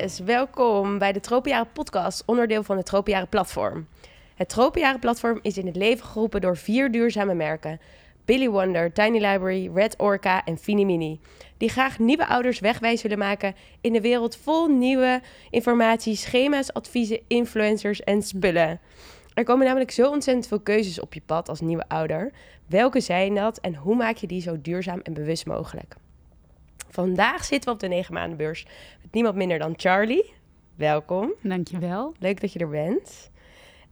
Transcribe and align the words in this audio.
Welkom 0.00 0.98
bij 0.98 1.12
de 1.12 1.20
Tropenjaren 1.20 1.72
podcast, 1.72 2.22
onderdeel 2.26 2.62
van 2.62 2.76
het 2.76 2.86
Tropenjaren 2.86 3.28
platform. 3.28 3.86
Het 4.34 4.48
Tropenjaren 4.48 5.00
platform 5.00 5.38
is 5.42 5.58
in 5.58 5.66
het 5.66 5.76
leven 5.76 6.06
geroepen 6.06 6.40
door 6.40 6.56
vier 6.56 6.90
duurzame 6.90 7.34
merken. 7.34 7.80
Billy 8.24 8.48
Wonder, 8.48 8.92
Tiny 8.92 9.18
Library, 9.18 9.70
Red 9.74 9.94
Orca 9.98 10.44
en 10.44 10.58
Fini 10.58 10.84
Mini. 10.84 11.20
Die 11.56 11.68
graag 11.68 11.98
nieuwe 11.98 12.26
ouders 12.26 12.60
wegwijs 12.60 13.02
willen 13.02 13.18
maken 13.18 13.54
in 13.80 13.92
de 13.92 14.00
wereld 14.00 14.36
vol 14.36 14.66
nieuwe 14.66 15.20
informatie, 15.50 16.16
schema's, 16.16 16.72
adviezen, 16.72 17.20
influencers 17.26 18.00
en 18.00 18.22
spullen. 18.22 18.80
Er 19.34 19.44
komen 19.44 19.66
namelijk 19.66 19.90
zo 19.90 20.10
ontzettend 20.10 20.46
veel 20.46 20.60
keuzes 20.60 21.00
op 21.00 21.14
je 21.14 21.22
pad 21.26 21.48
als 21.48 21.60
nieuwe 21.60 21.88
ouder. 21.88 22.32
Welke 22.66 23.00
zijn 23.00 23.34
dat 23.34 23.58
en 23.58 23.74
hoe 23.74 23.96
maak 23.96 24.16
je 24.16 24.26
die 24.26 24.40
zo 24.42 24.60
duurzaam 24.60 25.00
en 25.02 25.12
bewust 25.12 25.46
mogelijk? 25.46 25.96
Vandaag 26.90 27.44
zitten 27.44 27.68
we 27.68 27.74
op 27.74 27.80
de 27.80 27.88
9 27.88 28.14
maandenbeurs 28.14 28.66
met 29.02 29.12
niemand 29.12 29.36
minder 29.36 29.58
dan 29.58 29.74
Charlie. 29.76 30.32
Welkom. 30.74 31.32
Dankjewel. 31.42 32.14
Leuk 32.18 32.40
dat 32.40 32.52
je 32.52 32.58
er 32.58 32.68
bent. 32.68 33.30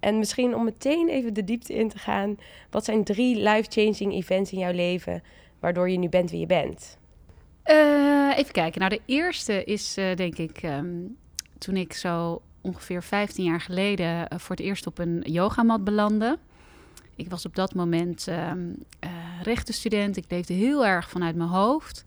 En 0.00 0.18
misschien 0.18 0.54
om 0.54 0.64
meteen 0.64 1.08
even 1.08 1.34
de 1.34 1.44
diepte 1.44 1.74
in 1.74 1.88
te 1.88 1.98
gaan. 1.98 2.36
Wat 2.70 2.84
zijn 2.84 3.04
drie 3.04 3.36
life-changing 3.36 4.12
events 4.12 4.52
in 4.52 4.58
jouw 4.58 4.72
leven 4.72 5.22
waardoor 5.60 5.90
je 5.90 5.98
nu 5.98 6.08
bent 6.08 6.30
wie 6.30 6.40
je 6.40 6.46
bent? 6.46 6.98
Uh, 7.66 8.32
even 8.36 8.52
kijken. 8.52 8.80
Nou, 8.80 8.92
de 8.92 9.00
eerste 9.04 9.64
is 9.64 9.98
uh, 9.98 10.14
denk 10.14 10.38
ik 10.38 10.62
um, 10.62 11.16
toen 11.58 11.76
ik 11.76 11.92
zo 11.92 12.42
ongeveer 12.60 13.02
15 13.02 13.44
jaar 13.44 13.60
geleden 13.60 14.06
uh, 14.06 14.38
voor 14.38 14.56
het 14.56 14.64
eerst 14.64 14.86
op 14.86 14.98
een 14.98 15.20
yogamat 15.26 15.84
belandde. 15.84 16.38
Ik 17.16 17.30
was 17.30 17.46
op 17.46 17.54
dat 17.54 17.74
moment 17.74 18.26
um, 18.26 18.76
rechtenstudent. 19.42 20.16
Ik 20.16 20.24
leefde 20.28 20.54
heel 20.54 20.86
erg 20.86 21.10
vanuit 21.10 21.36
mijn 21.36 21.48
hoofd. 21.48 22.04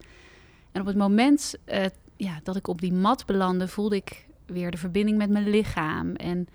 En 0.72 0.82
op 0.82 0.88
het 0.88 0.98
moment 0.98 1.56
uh, 1.66 1.86
ja, 2.16 2.40
dat 2.44 2.56
ik 2.56 2.68
op 2.68 2.82
die 2.82 2.94
mat 2.94 3.26
belandde, 3.26 3.68
voelde 3.68 3.96
ik 3.96 4.28
weer 4.46 4.72
de 4.72 4.78
verbinding 4.78 5.18
met 5.18 5.30
mijn 5.30 5.50
lichaam. 5.50 6.16
En 6.16 6.48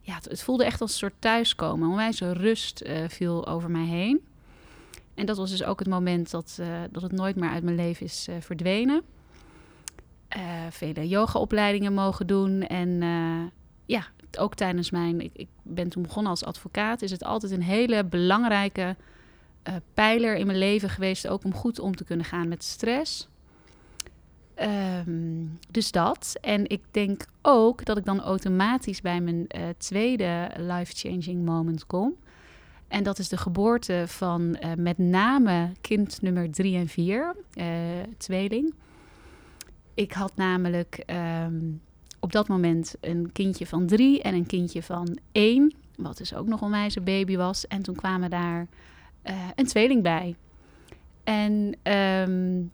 ja, 0.00 0.18
het, 0.22 0.42
voelde 0.42 0.64
echt 0.64 0.80
als 0.80 0.90
een 0.90 0.98
soort 0.98 1.14
thuiskomen. 1.18 1.88
Onwijs 1.88 2.20
rust 2.20 2.82
uh, 2.82 3.08
viel 3.08 3.46
over 3.46 3.70
mij 3.70 3.86
heen. 3.86 4.26
En 5.14 5.26
dat 5.26 5.36
was 5.36 5.50
dus 5.50 5.64
ook 5.64 5.78
het 5.78 5.88
moment 5.88 6.30
dat, 6.30 6.58
uh, 6.60 6.66
dat 6.90 7.02
het 7.02 7.12
nooit 7.12 7.36
meer 7.36 7.50
uit 7.50 7.62
mijn 7.62 7.76
leven 7.76 8.06
is 8.06 8.28
verdwenen. 8.40 9.02
vele 10.70 11.08
yogaopleidingen 11.08 11.94
mogen 11.94 12.26
doen. 12.26 12.62
En 12.62 13.00
ja, 13.86 14.06
ook 14.38 14.54
tijdens 14.54 14.90
mijn... 14.90 15.20
Ik, 15.20 15.30
ik, 15.34 15.48
ben 15.62 15.88
toen 15.88 16.02
begonnen 16.02 16.30
als 16.30 16.44
advocaat. 16.44 17.02
Is 17.02 17.10
het 17.10 17.24
altijd 17.24 17.52
een 17.52 17.62
hele 17.62 18.04
belangrijke 18.04 18.96
pijler 19.94 20.36
in 20.36 20.46
mijn 20.46 20.58
leven 20.58 20.88
geweest. 20.88 21.28
Ook 21.28 21.44
om 21.44 21.54
goed 21.54 21.78
om 21.78 21.96
te 21.96 22.04
kunnen 22.04 22.26
gaan 22.26 22.48
met 22.48 22.64
stress. 22.64 23.28
Um, 24.62 25.58
dus 25.70 25.90
dat. 25.90 26.36
En 26.40 26.68
ik 26.68 26.82
denk 26.90 27.24
ook 27.42 27.84
dat 27.84 27.96
ik 27.96 28.04
dan 28.04 28.20
automatisch 28.20 29.00
bij 29.00 29.20
mijn 29.20 29.36
uh, 29.36 29.62
tweede 29.76 30.50
life-changing 30.56 31.44
moment 31.44 31.86
kom. 31.86 32.14
En 32.88 33.02
dat 33.02 33.18
is 33.18 33.28
de 33.28 33.36
geboorte 33.36 34.04
van 34.06 34.42
uh, 34.42 34.72
met 34.76 34.98
name 34.98 35.72
kind 35.80 36.22
nummer 36.22 36.50
drie 36.50 36.76
en 36.76 36.88
vier, 36.88 37.36
uh, 37.54 37.64
tweeling. 38.16 38.74
Ik 39.94 40.12
had 40.12 40.36
namelijk 40.36 41.04
um, 41.44 41.80
op 42.20 42.32
dat 42.32 42.48
moment 42.48 42.94
een 43.00 43.32
kindje 43.32 43.66
van 43.66 43.86
drie 43.86 44.22
en 44.22 44.34
een 44.34 44.46
kindje 44.46 44.82
van 44.82 45.18
één. 45.32 45.74
Wat 45.96 46.16
dus 46.16 46.34
ook 46.34 46.46
nog 46.46 46.62
onwijs 46.62 46.96
een 46.96 47.04
baby 47.04 47.36
was. 47.36 47.66
En 47.66 47.82
toen 47.82 47.96
kwamen 47.96 48.30
daar 48.30 48.66
een 49.54 49.66
tweeling 49.66 50.02
bij. 50.02 50.36
En... 51.24 51.76
Um, 51.82 52.70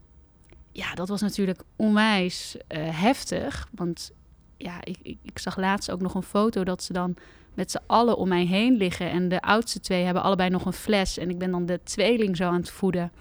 ja, 0.75 0.95
dat 0.95 1.09
was 1.09 1.21
natuurlijk 1.21 1.63
onwijs 1.77 2.57
uh, 2.57 3.01
heftig. 3.01 3.69
Want 3.75 4.13
ja, 4.57 4.85
ik, 4.85 4.97
ik, 5.03 5.19
ik, 5.23 5.39
zag 5.39 5.57
laatst 5.57 5.91
ook 5.91 6.01
nog 6.01 6.15
een 6.15 6.23
foto 6.23 6.65
dat 6.65 6.83
ze 6.83 6.93
dan 6.93 7.17
met 7.55 7.71
z'n 7.71 7.83
allen 7.87 8.17
om 8.17 8.29
mij 8.29 8.45
heen 8.45 8.77
liggen. 8.77 9.11
En 9.11 9.29
de 9.29 9.41
oudste 9.41 9.81
twee 9.81 10.05
hebben 10.05 10.23
allebei 10.23 10.51
nog 10.51 10.65
een 10.65 10.73
fles. 10.73 11.19
En 11.19 11.31
ik 11.31 11.39
ben 11.39 11.51
dan 11.51 11.67
de 11.67 11.81
tweeling 11.83 12.37
zo 12.37 12.45
aan 12.45 12.55
het 12.55 12.71
voeden. 12.71 13.13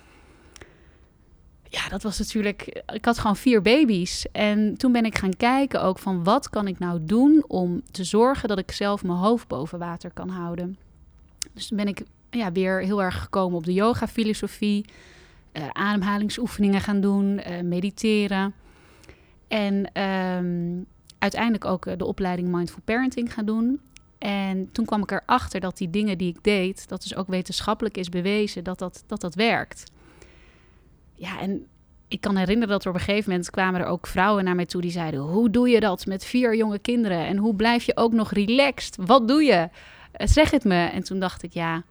Ja, 1.63 1.89
dat 1.89 2.03
was 2.03 2.19
natuurlijk. 2.19 2.83
Ik 2.93 3.05
had 3.05 3.19
gewoon 3.19 3.35
vier 3.35 3.61
baby's. 3.61 4.25
En 4.31 4.77
toen 4.77 4.91
ben 4.91 5.05
ik 5.05 5.17
gaan 5.17 5.35
kijken 5.37 5.81
ook 5.81 5.99
van 5.99 6.23
wat 6.23 6.49
kan 6.49 6.67
ik 6.67 6.79
nou 6.79 6.99
doen 7.05 7.43
om 7.47 7.81
te 7.91 8.03
zorgen 8.03 8.49
dat 8.49 8.59
ik 8.59 8.71
zelf 8.71 9.03
mijn 9.03 9.17
hoofd 9.17 9.47
boven 9.47 9.79
water 9.79 10.11
kan 10.11 10.29
houden. 10.29 10.77
Dus 11.53 11.67
toen 11.67 11.77
ben 11.77 11.87
ik 11.87 12.03
ja, 12.29 12.51
weer 12.51 12.81
heel 12.81 13.03
erg 13.03 13.21
gekomen 13.21 13.57
op 13.57 13.65
de 13.65 13.73
yoga-filosofie 13.73 14.85
uh, 15.53 15.67
ademhalingsoefeningen 15.71 16.81
gaan 16.81 17.01
doen, 17.01 17.41
uh, 17.47 17.61
mediteren. 17.61 18.53
En 19.47 20.01
um, 20.01 20.85
uiteindelijk 21.19 21.65
ook 21.65 21.85
uh, 21.85 21.93
de 21.97 22.05
opleiding 22.05 22.47
Mindful 22.47 22.81
Parenting 22.85 23.33
gaan 23.33 23.45
doen. 23.45 23.81
En 24.17 24.71
toen 24.71 24.85
kwam 24.85 25.01
ik 25.01 25.11
erachter 25.11 25.59
dat 25.59 25.77
die 25.77 25.89
dingen 25.89 26.17
die 26.17 26.29
ik 26.29 26.43
deed, 26.43 26.87
dat 26.87 27.01
dus 27.01 27.15
ook 27.15 27.27
wetenschappelijk 27.27 27.97
is 27.97 28.09
bewezen 28.09 28.63
dat 28.63 28.79
dat, 28.79 29.03
dat, 29.07 29.21
dat 29.21 29.35
werkt. 29.35 29.91
Ja, 31.13 31.39
en 31.39 31.67
ik 32.07 32.21
kan 32.21 32.35
herinneren 32.35 32.69
dat 32.69 32.83
er 32.83 32.89
op 32.89 32.95
een 32.95 33.01
gegeven 33.01 33.29
moment 33.29 33.49
kwamen 33.49 33.81
er 33.81 33.87
ook 33.87 34.07
vrouwen 34.07 34.43
naar 34.43 34.55
mij 34.55 34.65
toe 34.65 34.81
die 34.81 34.91
zeiden: 34.91 35.19
Hoe 35.19 35.49
doe 35.49 35.69
je 35.69 35.79
dat 35.79 36.05
met 36.05 36.25
vier 36.25 36.55
jonge 36.55 36.79
kinderen? 36.79 37.25
En 37.25 37.37
hoe 37.37 37.55
blijf 37.55 37.83
je 37.83 37.97
ook 37.97 38.13
nog 38.13 38.31
relaxed? 38.31 38.95
Wat 39.05 39.27
doe 39.27 39.43
je? 39.43 39.69
Zeg 40.13 40.51
het 40.51 40.63
me. 40.63 40.85
En 40.85 41.03
toen 41.03 41.19
dacht 41.19 41.43
ik: 41.43 41.53
Ja, 41.53 41.83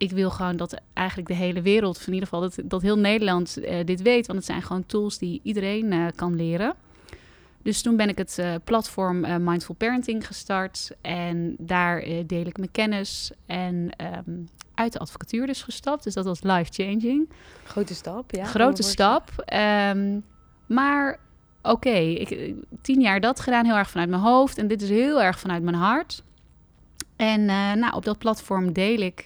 ik 0.00 0.10
wil 0.10 0.30
gewoon 0.30 0.56
dat 0.56 0.80
eigenlijk 0.92 1.28
de 1.28 1.34
hele 1.34 1.62
wereld, 1.62 1.96
of 1.96 2.06
in 2.06 2.12
ieder 2.12 2.28
geval 2.28 2.40
dat, 2.40 2.58
dat 2.64 2.82
heel 2.82 2.98
Nederland 2.98 3.58
uh, 3.58 3.84
dit 3.84 4.02
weet. 4.02 4.26
Want 4.26 4.38
het 4.38 4.48
zijn 4.48 4.62
gewoon 4.62 4.86
tools 4.86 5.18
die 5.18 5.40
iedereen 5.42 5.92
uh, 5.92 6.06
kan 6.14 6.36
leren. 6.36 6.74
Dus 7.62 7.82
toen 7.82 7.96
ben 7.96 8.08
ik 8.08 8.18
het 8.18 8.36
uh, 8.40 8.54
platform 8.64 9.44
Mindful 9.44 9.74
Parenting 9.74 10.26
gestart. 10.26 10.90
En 11.00 11.54
daar 11.58 12.04
deel 12.26 12.46
ik 12.46 12.56
mijn 12.56 12.70
kennis 12.70 13.30
en 13.46 13.90
um, 14.26 14.48
uit 14.74 14.92
de 14.92 14.98
advocatuur 14.98 15.46
dus 15.46 15.62
gestapt. 15.62 16.04
Dus 16.04 16.14
dat 16.14 16.24
was 16.24 16.42
life-changing. 16.42 17.28
Grote 17.64 17.94
stap, 17.94 18.30
ja. 18.30 18.44
Grote 18.44 18.82
stap. 18.82 19.52
Um, 19.92 20.24
maar 20.66 21.18
oké, 21.62 21.70
okay, 21.70 22.12
ik 22.12 22.54
tien 22.82 23.00
jaar 23.00 23.20
dat 23.20 23.40
gedaan, 23.40 23.64
heel 23.64 23.76
erg 23.76 23.90
vanuit 23.90 24.08
mijn 24.08 24.22
hoofd. 24.22 24.58
En 24.58 24.68
dit 24.68 24.82
is 24.82 24.88
heel 24.88 25.22
erg 25.22 25.38
vanuit 25.38 25.62
mijn 25.62 25.76
hart. 25.76 26.22
En 27.16 27.44
nou, 27.78 27.94
op 27.94 28.04
dat 28.04 28.18
platform 28.18 28.72
deel 28.72 29.00
ik 29.00 29.24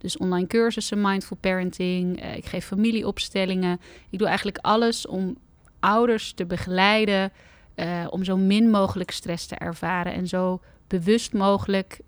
dus 0.00 0.16
online 0.16 0.46
cursussen, 0.46 1.00
mindful 1.00 1.36
parenting. 1.40 2.22
Uh, 2.22 2.36
ik 2.36 2.44
geef 2.44 2.64
familieopstellingen. 2.64 3.80
Ik 4.10 4.18
doe 4.18 4.26
eigenlijk 4.26 4.58
alles 4.60 5.06
om 5.06 5.36
ouders 5.80 6.32
te 6.32 6.46
begeleiden. 6.46 7.32
Uh, 7.76 8.06
om 8.10 8.24
zo 8.24 8.36
min 8.36 8.70
mogelijk 8.70 9.10
stress 9.10 9.46
te 9.46 9.54
ervaren. 9.54 10.12
En 10.12 10.28
zo 10.28 10.60
bewust 10.86 11.32
mogelijk 11.32 12.00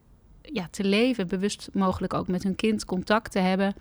ja, 0.42 0.68
te 0.70 0.84
leven. 0.84 1.28
Bewust 1.28 1.68
mogelijk 1.72 2.14
ook 2.14 2.28
met 2.28 2.42
hun 2.42 2.56
kind 2.56 2.84
contact 2.84 3.32
te 3.32 3.38
hebben. 3.38 3.74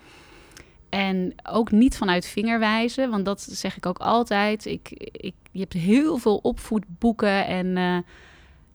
En 0.89 1.33
ook 1.43 1.71
niet 1.71 1.97
vanuit 1.97 2.25
vingerwijzen, 2.25 3.09
want 3.09 3.25
dat 3.25 3.41
zeg 3.41 3.77
ik 3.77 3.85
ook 3.85 3.97
altijd. 3.99 4.65
Ik, 4.65 4.89
ik, 5.11 5.35
je 5.51 5.59
hebt 5.59 5.73
heel 5.73 6.17
veel 6.17 6.37
opvoedboeken 6.37 7.45
en 7.45 7.65
uh, 7.77 7.97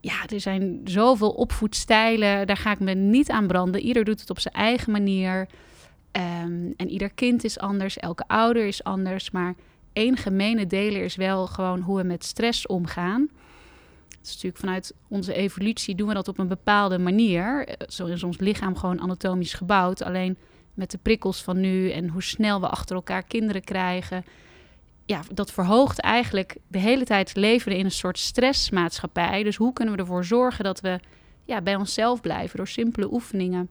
ja, 0.07 0.27
er 0.27 0.41
zijn 0.41 0.81
zoveel 0.85 1.31
opvoedstijlen. 1.31 2.47
Daar 2.47 2.57
ga 2.57 2.71
ik 2.71 2.81
me 2.81 2.95
niet 2.95 3.31
aan 3.31 3.47
branden. 3.47 3.81
Ieder 3.81 4.05
doet 4.05 4.21
het 4.21 4.31
op 4.31 4.39
zijn 4.39 4.55
eigen 4.55 4.93
manier. 4.93 5.49
Um, 6.13 6.75
en 6.77 6.89
ieder 6.89 7.11
kind 7.11 7.45
is 7.45 7.59
anders. 7.59 7.97
Elke 7.97 8.25
ouder 8.27 8.67
is 8.67 8.85
anders. 8.85 9.31
Maar 9.31 9.55
één 9.93 10.17
gemene 10.17 10.67
deler 10.67 11.03
is 11.03 11.17
wel 11.17 11.47
gewoon 11.47 11.81
hoe 11.81 11.97
we 11.97 12.05
met 12.05 12.25
stress 12.25 12.67
omgaan. 12.67 13.29
Het 14.09 14.27
is 14.27 14.33
natuurlijk 14.33 14.59
vanuit 14.59 14.95
onze 15.09 15.35
evolutie 15.35 15.95
doen 15.95 16.09
we 16.09 16.15
dat 16.15 16.29
op 16.29 16.39
een 16.39 16.49
bepaalde 16.49 16.99
manier. 16.99 17.69
Zo 17.89 18.07
is 18.07 18.23
ons 18.23 18.39
lichaam 18.39 18.77
gewoon 18.77 19.01
anatomisch 19.01 19.55
gebouwd. 19.55 20.03
Alleen 20.03 20.37
met 20.75 20.91
de 20.91 20.99
prikkels 20.99 21.43
van 21.43 21.61
nu 21.61 21.91
en 21.91 22.09
hoe 22.09 22.23
snel 22.23 22.61
we 22.61 22.69
achter 22.69 22.97
elkaar 22.97 23.23
kinderen 23.23 23.65
krijgen 23.65 24.25
ja, 25.07 25.21
dat 25.33 25.53
verhoogt 25.53 26.01
eigenlijk 26.01 26.57
de 26.69 26.79
hele 26.79 27.05
tijd 27.05 27.37
leven 27.37 27.73
in 27.73 27.85
een 27.85 27.91
soort 27.91 28.19
stressmaatschappij. 28.19 29.43
Dus 29.43 29.57
hoe 29.57 29.73
kunnen 29.73 29.95
we 29.95 30.01
ervoor 30.01 30.25
zorgen 30.25 30.65
dat 30.65 30.81
we 30.81 31.01
ja, 31.45 31.61
bij 31.61 31.75
onszelf 31.77 32.21
blijven 32.21 32.57
door 32.57 32.69
simpele 32.69 33.13
oefeningen? 33.13 33.71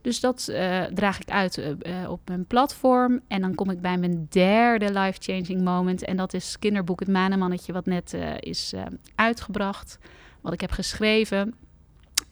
Dus 0.00 0.20
dat 0.20 0.46
uh, 0.50 0.82
draag 0.82 1.20
ik 1.20 1.30
uit 1.30 1.58
uh, 1.58 2.10
op 2.10 2.20
mijn 2.24 2.46
platform. 2.46 3.20
En 3.28 3.40
dan 3.40 3.54
kom 3.54 3.70
ik 3.70 3.80
bij 3.80 3.98
mijn 3.98 4.26
derde 4.30 4.92
life-changing 4.92 5.62
moment. 5.62 6.04
En 6.04 6.16
dat 6.16 6.34
is 6.34 6.58
kinderboek 6.58 7.00
Het 7.00 7.08
Manenmannetje, 7.08 7.72
wat 7.72 7.86
net 7.86 8.16
is 8.40 8.72
uitgebracht. 9.14 9.98
Wat 10.40 10.52
ik 10.52 10.60
heb 10.60 10.70
geschreven. 10.70 11.54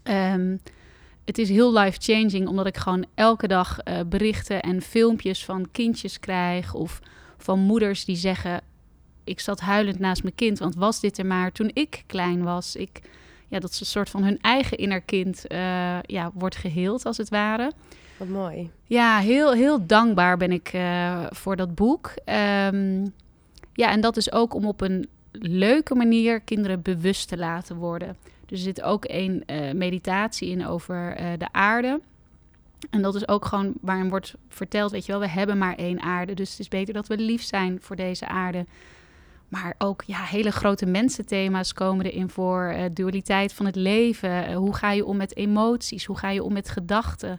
Um, 0.03 0.61
het 1.25 1.39
is 1.39 1.49
heel 1.49 1.73
life-changing, 1.73 2.49
omdat 2.49 2.67
ik 2.67 2.77
gewoon 2.77 3.07
elke 3.15 3.47
dag 3.47 3.79
berichten 4.07 4.61
en 4.61 4.83
filmpjes 4.83 5.45
van 5.45 5.71
kindjes 5.71 6.21
krijg. 6.21 6.75
Of 6.75 7.01
van 7.43 7.59
moeders 7.59 8.05
die 8.05 8.17
zeggen: 8.17 8.61
Ik 9.25 9.41
zat 9.41 9.61
huilend 9.61 9.99
naast 9.99 10.23
mijn 10.23 10.35
kind, 10.35 10.59
want 10.59 10.75
was 10.75 11.01
dit 11.01 11.19
er 11.19 11.27
maar 11.27 11.53
toen 11.53 11.71
ik 11.73 12.05
klein 12.07 12.43
was? 12.43 12.77
Ik, 12.77 13.01
ja, 13.49 13.59
dat 13.59 13.75
ze 13.75 13.81
een 13.81 13.87
soort 13.87 14.11
van 14.11 14.25
hun 14.25 14.39
eigen 14.41 14.79
innerkind 14.79 15.45
uh, 15.49 15.59
ja, 16.03 16.31
wordt 16.35 16.57
geheeld, 16.57 17.07
als 17.07 17.17
het 17.17 17.29
ware. 17.29 17.73
Wat 18.17 18.29
mooi. 18.29 18.71
Ja, 18.85 19.19
heel, 19.19 19.53
heel 19.53 19.87
dankbaar 19.87 20.37
ben 20.37 20.53
ik 20.53 20.73
uh, 20.75 21.27
voor 21.31 21.57
dat 21.57 21.75
boek. 21.75 22.15
Um, 22.25 23.15
ja, 23.73 23.91
en 23.91 24.01
dat 24.01 24.17
is 24.17 24.33
ook 24.33 24.55
om 24.55 24.67
op 24.67 24.81
een 24.81 25.09
leuke 25.33 25.95
manier 25.95 26.41
kinderen 26.41 26.83
bewust 26.83 27.29
te 27.29 27.37
laten 27.37 27.77
worden. 27.77 28.17
Dus 28.47 28.59
er 28.59 28.65
zit 28.65 28.83
ook 28.83 29.05
een 29.09 29.43
uh, 29.47 29.73
meditatie 29.73 30.49
in 30.49 30.67
over 30.67 31.17
de 31.39 31.49
aarde. 31.53 32.01
En 32.91 33.03
dat 33.03 33.15
is 33.15 33.29
ook 33.29 33.45
gewoon 33.45 33.73
waarin 33.81 34.09
wordt 34.09 34.35
verteld, 34.49 34.91
weet 34.91 35.07
je 35.07 35.13
wel, 35.13 35.21
we 35.21 35.29
hebben 35.29 35.59
maar 35.59 35.75
één 35.75 36.01
aarde. 36.01 36.35
Dus 36.35 36.51
het 36.51 36.59
is 36.59 36.69
beter 36.69 36.95
dat 36.95 37.07
we 37.07 37.17
lief 37.17 37.43
zijn 37.43 37.79
voor 37.81 37.97
deze 37.97 38.27
aarde. 38.27 38.67
Maar 39.49 39.75
ook 39.79 40.03
ja, 40.07 40.23
hele 40.23 40.51
grote 40.51 40.87
mensenthema's 40.87 41.73
komen 41.73 42.07
erin 42.07 42.31
voor. 42.31 42.73
Uh, 42.77 42.85
dualiteit 42.93 43.53
van 43.53 43.67
het 43.67 43.77
leven. 43.77 44.53
hoe 44.53 44.75
ga 44.75 44.93
je 44.93 45.05
om 45.05 45.17
met 45.17 45.37
emoties? 45.37 46.05
Hoe 46.05 46.19
ga 46.19 46.31
je 46.31 46.43
om 46.43 46.53
met 46.53 46.69
gedachten? 46.69 47.39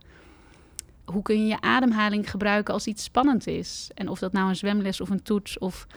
Hoe 1.06 1.22
kun 1.22 1.40
je 1.40 1.48
je 1.48 1.62
ademhaling 1.62 2.30
gebruiken 2.30 2.74
als 2.74 2.88
iets 2.88 3.04
spannend 3.04 3.48
is? 3.48 3.92
En 3.94 4.08
of 4.10 4.20
dat 4.20 4.32
nou 4.32 4.50
een 4.50 4.56
zwemles 4.56 5.02
of 5.02 5.10
een 5.10 5.24
toets 5.24 5.58
of 5.58 5.88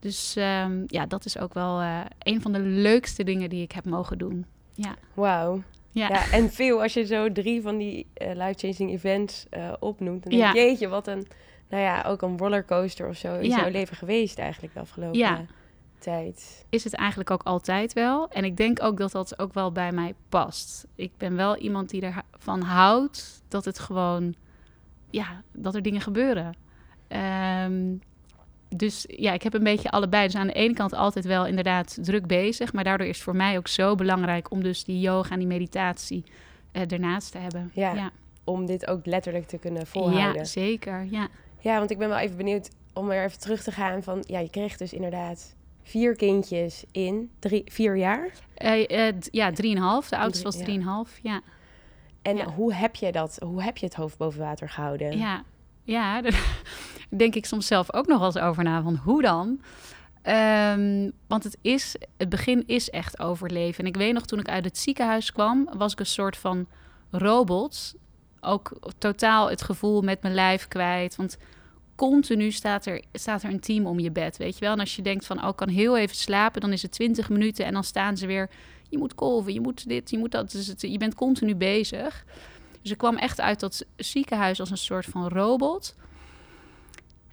dus 0.00 0.36
um, 0.36 0.84
ja, 0.86 1.06
dat 1.06 1.24
is 1.24 1.38
ook 1.38 1.54
wel 1.54 1.80
uh, 1.80 2.00
een 2.18 2.40
van 2.40 2.52
de 2.52 2.58
leukste 2.58 3.24
dingen 3.24 3.50
die 3.50 3.62
ik 3.62 3.72
heb 3.72 3.84
mogen 3.84 4.18
doen. 4.18 4.46
Ja. 4.74 4.94
Wauw. 5.14 5.62
Ja. 5.90 6.08
ja. 6.08 6.30
en 6.30 6.50
veel 6.50 6.82
als 6.82 6.92
je 6.92 7.06
zo 7.06 7.32
drie 7.32 7.62
van 7.62 7.76
die 7.78 8.06
uh, 8.22 8.28
life-changing 8.34 8.90
events 8.90 9.46
uh, 9.50 9.72
opnoemt. 9.78 10.22
Dan 10.22 10.38
denk 10.38 10.52
je, 10.52 10.60
jeetje, 10.60 10.88
wat 10.88 11.06
een, 11.06 11.26
nou 11.68 11.82
ja, 11.82 12.02
ook 12.02 12.22
een 12.22 12.38
rollercoaster 12.38 13.08
of 13.08 13.16
zo 13.16 13.38
is 13.38 13.46
ja. 13.46 13.60
jouw 13.60 13.70
leven 13.70 13.96
geweest 13.96 14.38
eigenlijk 14.38 14.74
de 14.74 14.80
afgelopen 14.80 15.48
tijd. 15.98 16.64
Is 16.68 16.84
het 16.84 16.94
eigenlijk 16.94 17.30
ook 17.30 17.42
altijd 17.42 17.92
wel. 17.92 18.28
En 18.28 18.44
ik 18.44 18.56
denk 18.56 18.82
ook 18.82 18.96
dat 18.96 19.12
dat 19.12 19.38
ook 19.38 19.54
wel 19.54 19.72
bij 19.72 19.92
mij 19.92 20.14
past. 20.28 20.86
Ik 20.94 21.12
ben 21.16 21.36
wel 21.36 21.56
iemand 21.56 21.90
die 21.90 22.02
ervan 22.02 22.60
houdt 22.60 23.42
dat 23.48 23.64
het 23.64 23.78
gewoon, 23.78 24.34
ja, 25.10 25.42
dat 25.52 25.74
er 25.74 25.82
dingen 25.82 26.00
gebeuren. 26.00 26.54
Um, 27.08 28.00
dus 28.76 29.04
ja, 29.08 29.32
ik 29.32 29.42
heb 29.42 29.54
een 29.54 29.62
beetje 29.62 29.90
allebei. 29.90 30.26
Dus 30.26 30.36
aan 30.36 30.46
de 30.46 30.52
ene 30.52 30.74
kant 30.74 30.92
altijd 30.92 31.24
wel 31.24 31.46
inderdaad 31.46 31.98
druk 32.00 32.26
bezig. 32.26 32.72
Maar 32.72 32.84
daardoor 32.84 33.06
is 33.06 33.14
het 33.14 33.24
voor 33.24 33.36
mij 33.36 33.56
ook 33.56 33.68
zo 33.68 33.94
belangrijk 33.94 34.50
om 34.50 34.62
dus 34.62 34.84
die 34.84 35.00
yoga 35.00 35.30
en 35.30 35.38
die 35.38 35.46
meditatie 35.46 36.24
uh, 36.72 36.92
ernaast 36.92 37.32
te 37.32 37.38
hebben. 37.38 37.70
Ja, 37.74 38.10
om 38.44 38.66
dit 38.66 38.86
ook 38.86 39.06
letterlijk 39.06 39.46
te 39.46 39.58
kunnen 39.58 39.86
volhouden. 39.86 40.34
Ja, 40.34 40.44
zeker. 40.44 41.06
Ja. 41.10 41.28
ja, 41.58 41.78
want 41.78 41.90
ik 41.90 41.98
ben 41.98 42.08
wel 42.08 42.18
even 42.18 42.36
benieuwd 42.36 42.70
om 42.92 43.06
weer 43.06 43.24
even 43.24 43.40
terug 43.40 43.62
te 43.62 43.72
gaan 43.72 44.02
van... 44.02 44.24
Ja, 44.26 44.38
je 44.38 44.50
kreeg 44.50 44.76
dus 44.76 44.92
inderdaad 44.92 45.54
vier 45.82 46.16
kindjes 46.16 46.84
in 46.92 47.30
drie, 47.38 47.62
vier 47.66 47.96
jaar? 47.96 48.30
Uh, 48.58 48.88
uh, 48.88 49.12
ja, 49.30 49.52
drieënhalf. 49.52 50.08
De 50.08 50.18
oudste 50.18 50.44
was 50.44 50.56
drieënhalf, 50.56 51.18
ja. 51.22 51.32
ja. 51.32 51.40
En 52.22 52.36
ja. 52.36 52.44
hoe 52.44 52.74
heb 52.74 52.96
je 52.96 53.12
dat, 53.12 53.38
hoe 53.44 53.62
heb 53.62 53.76
je 53.76 53.86
het 53.86 53.94
hoofd 53.94 54.16
boven 54.18 54.40
water 54.40 54.68
gehouden? 54.68 55.18
Ja, 55.18 55.44
ja, 55.82 56.20
daar 56.22 56.62
denk 57.08 57.34
ik 57.34 57.46
soms 57.46 57.66
zelf 57.66 57.92
ook 57.92 58.06
nog 58.06 58.18
wel 58.18 58.26
eens 58.26 58.38
over 58.38 58.64
na. 58.64 58.82
Van 58.82 58.96
hoe 58.96 59.22
dan? 59.22 59.60
Um, 60.22 61.12
want 61.26 61.44
het, 61.44 61.58
is, 61.62 61.96
het 62.16 62.28
begin 62.28 62.66
is 62.66 62.90
echt 62.90 63.20
overleven. 63.20 63.84
En 63.84 63.90
ik 63.90 63.96
weet 63.96 64.12
nog, 64.12 64.26
toen 64.26 64.38
ik 64.38 64.48
uit 64.48 64.64
het 64.64 64.78
ziekenhuis 64.78 65.32
kwam, 65.32 65.68
was 65.76 65.92
ik 65.92 65.98
een 65.98 66.06
soort 66.06 66.36
van 66.36 66.66
robot. 67.10 67.94
Ook 68.40 68.92
totaal 68.98 69.50
het 69.50 69.62
gevoel 69.62 70.02
met 70.02 70.22
mijn 70.22 70.34
lijf 70.34 70.68
kwijt. 70.68 71.16
Want 71.16 71.38
continu 71.94 72.50
staat 72.50 72.86
er, 72.86 73.02
staat 73.12 73.42
er 73.42 73.50
een 73.50 73.60
team 73.60 73.86
om 73.86 73.98
je 73.98 74.10
bed, 74.10 74.36
weet 74.36 74.54
je 74.54 74.60
wel. 74.60 74.72
En 74.72 74.80
als 74.80 74.96
je 74.96 75.02
denkt 75.02 75.26
van, 75.26 75.42
oh, 75.42 75.48
ik 75.48 75.56
kan 75.56 75.68
heel 75.68 75.96
even 75.96 76.16
slapen, 76.16 76.60
dan 76.60 76.72
is 76.72 76.82
het 76.82 76.92
20 76.92 77.28
minuten 77.28 77.64
en 77.64 77.72
dan 77.72 77.84
staan 77.84 78.16
ze 78.16 78.26
weer... 78.26 78.50
Je 78.88 78.98
moet 78.98 79.14
kolven, 79.14 79.52
je 79.52 79.60
moet 79.60 79.88
dit, 79.88 80.10
je 80.10 80.18
moet 80.18 80.30
dat. 80.30 80.50
Dus 80.50 80.74
je 80.76 80.98
bent 80.98 81.14
continu 81.14 81.54
bezig. 81.54 82.24
Dus 82.82 82.90
ik 82.90 82.98
kwam 82.98 83.16
echt 83.16 83.40
uit 83.40 83.60
dat 83.60 83.86
ziekenhuis 83.96 84.60
als 84.60 84.70
een 84.70 84.76
soort 84.76 85.06
van 85.06 85.28
robot. 85.28 85.94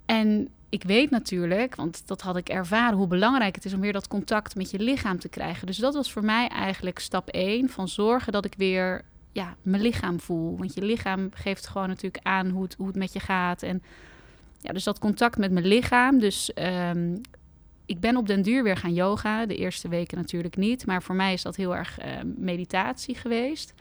En 0.05 0.49
ik 0.69 0.83
weet 0.83 1.09
natuurlijk, 1.09 1.75
want 1.75 2.07
dat 2.07 2.21
had 2.21 2.38
ik 2.38 2.49
ervaren, 2.49 2.97
hoe 2.97 3.07
belangrijk 3.07 3.55
het 3.55 3.65
is 3.65 3.73
om 3.73 3.79
weer 3.79 3.94
dat 3.94 4.07
contact 4.07 4.55
met 4.55 4.71
je 4.71 4.79
lichaam 4.79 5.19
te 5.19 5.29
krijgen. 5.29 5.67
Dus 5.67 5.77
dat 5.77 5.94
was 5.94 6.11
voor 6.11 6.23
mij 6.23 6.47
eigenlijk 6.47 6.99
stap 6.99 7.29
1 7.29 7.69
van 7.69 7.88
zorgen 7.88 8.31
dat 8.31 8.45
ik 8.45 8.53
weer 8.57 9.05
ja, 9.31 9.55
mijn 9.61 9.81
lichaam 9.81 10.19
voel. 10.19 10.57
Want 10.57 10.73
je 10.73 10.81
lichaam 10.81 11.29
geeft 11.33 11.67
gewoon 11.67 11.88
natuurlijk 11.88 12.25
aan 12.25 12.50
hoe 12.50 12.63
het, 12.63 12.75
hoe 12.75 12.88
het 12.88 12.95
met 12.95 13.13
je 13.13 13.19
gaat. 13.19 13.63
En 13.63 13.83
ja, 14.61 14.73
dus 14.73 14.83
dat 14.83 15.00
contact 15.00 15.38
met 15.38 15.51
mijn 15.51 15.67
lichaam. 15.67 16.19
Dus 16.19 16.51
um, 16.55 17.21
ik 17.85 18.00
ben 18.00 18.17
op 18.17 18.27
den 18.27 18.41
duur 18.41 18.63
weer 18.63 18.77
gaan 18.77 18.93
yoga. 18.93 19.45
De 19.45 19.55
eerste 19.55 19.88
weken 19.88 20.17
natuurlijk 20.17 20.57
niet. 20.57 20.85
Maar 20.85 21.03
voor 21.03 21.15
mij 21.15 21.33
is 21.33 21.41
dat 21.41 21.55
heel 21.55 21.75
erg 21.75 22.00
uh, 22.00 22.05
meditatie 22.35 23.15
geweest. 23.15 23.73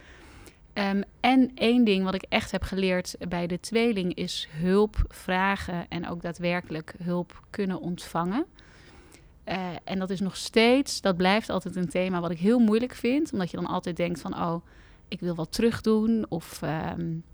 Um, 0.79 1.03
en 1.21 1.51
één 1.55 1.85
ding 1.85 2.05
wat 2.05 2.15
ik 2.15 2.27
echt 2.29 2.51
heb 2.51 2.63
geleerd 2.63 3.17
bij 3.29 3.47
de 3.47 3.61
tweeling 3.61 4.15
is 4.15 4.49
hulp 4.51 4.97
vragen 5.09 5.87
en 5.89 6.09
ook 6.09 6.23
daadwerkelijk 6.23 6.95
hulp 7.03 7.43
kunnen 7.51 7.81
ontvangen. 7.81 8.47
Uh, 9.49 9.69
en 9.85 9.99
dat 9.99 10.11
is 10.11 10.21
nog 10.21 10.37
steeds, 10.37 11.01
dat 11.01 11.17
blijft 11.17 11.51
altijd 11.51 11.77
een 11.77 11.89
thema 11.89 12.21
wat 12.21 12.31
ik 12.31 12.39
heel 12.39 12.59
moeilijk 12.59 12.95
vind, 12.95 13.33
omdat 13.33 13.51
je 13.51 13.57
dan 13.57 13.67
altijd 13.67 13.97
denkt 13.97 14.21
van, 14.21 14.35
oh, 14.35 14.67
ik 15.09 15.21
wil 15.21 15.35
wat 15.35 15.53
terugdoen 15.53 16.27
of 16.29 16.63
um, 16.63 17.25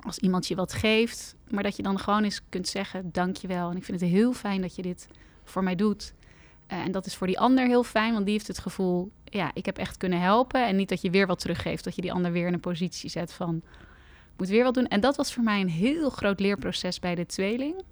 als 0.00 0.18
iemand 0.18 0.46
je 0.46 0.54
wat 0.54 0.72
geeft, 0.72 1.34
maar 1.50 1.62
dat 1.62 1.76
je 1.76 1.82
dan 1.82 1.98
gewoon 1.98 2.24
eens 2.24 2.40
kunt 2.48 2.68
zeggen, 2.68 3.12
dankjewel. 3.12 3.70
En 3.70 3.76
ik 3.76 3.84
vind 3.84 4.00
het 4.00 4.10
heel 4.10 4.32
fijn 4.32 4.60
dat 4.60 4.76
je 4.76 4.82
dit 4.82 5.08
voor 5.44 5.62
mij 5.62 5.74
doet. 5.74 6.14
Uh, 6.72 6.78
en 6.78 6.92
dat 6.92 7.06
is 7.06 7.16
voor 7.16 7.26
die 7.26 7.38
ander 7.38 7.66
heel 7.66 7.84
fijn, 7.84 8.12
want 8.12 8.24
die 8.24 8.34
heeft 8.34 8.46
het 8.46 8.58
gevoel, 8.58 9.10
ja, 9.34 9.50
ik 9.54 9.66
heb 9.66 9.78
echt 9.78 9.96
kunnen 9.96 10.20
helpen. 10.20 10.66
En 10.66 10.76
niet 10.76 10.88
dat 10.88 11.00
je 11.00 11.10
weer 11.10 11.26
wat 11.26 11.38
teruggeeft, 11.38 11.84
dat 11.84 11.94
je 11.94 12.02
die 12.02 12.12
ander 12.12 12.32
weer 12.32 12.46
in 12.46 12.52
een 12.52 12.60
positie 12.60 13.10
zet 13.10 13.32
van, 13.32 13.56
ik 14.32 14.38
moet 14.38 14.48
weer 14.48 14.64
wat 14.64 14.74
doen. 14.74 14.86
En 14.86 15.00
dat 15.00 15.16
was 15.16 15.32
voor 15.32 15.42
mij 15.42 15.60
een 15.60 15.68
heel 15.68 16.10
groot 16.10 16.40
leerproces 16.40 16.98
bij 16.98 17.14
de 17.14 17.26
tweeling. 17.26 17.82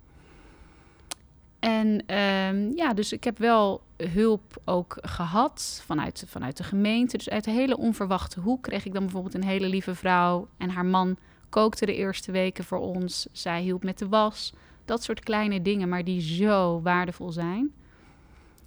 En 1.59 2.17
um, 2.17 2.77
ja, 2.77 2.95
dus 2.95 3.13
ik 3.13 3.25
heb 3.25 3.39
wel 3.39 3.83
hulp 3.97 4.61
ook 4.65 4.99
gehad 5.01 5.83
vanuit, 5.85 6.25
vanuit 6.27 6.57
de 6.57 6.65
gemeente. 6.65 7.17
Dus 7.17 7.31
uit 7.31 7.45
de 7.45 7.51
hele 7.51 7.77
onverwachte 7.77 8.41
hoek 8.41 8.63
kreeg 8.63 8.85
ik 8.85 8.93
dan 8.93 9.03
bijvoorbeeld 9.03 9.35
een 9.35 9.45
hele 9.45 9.69
lieve 9.69 9.95
vrouw. 9.95 10.49
En 10.59 10.71
haar 10.71 10.87
man 10.87 11.17
kookte 11.49 11.87
de 11.87 11.95
eerste 11.95 12.33
weken 12.33 12.65
voor 12.65 12.79
ons. 12.79 13.27
Zij 13.33 13.61
hielp 13.61 13.85
met 13.85 13.99
de 13.99 14.09
was. 14.09 14.53
Dat 14.85 15.03
soort 15.03 15.21
kleine 15.21 15.63
dingen, 15.63 15.89
maar 15.89 16.05
die 16.05 16.21
zo 16.21 16.81
waardevol 16.83 17.33
zijn. 17.33 17.73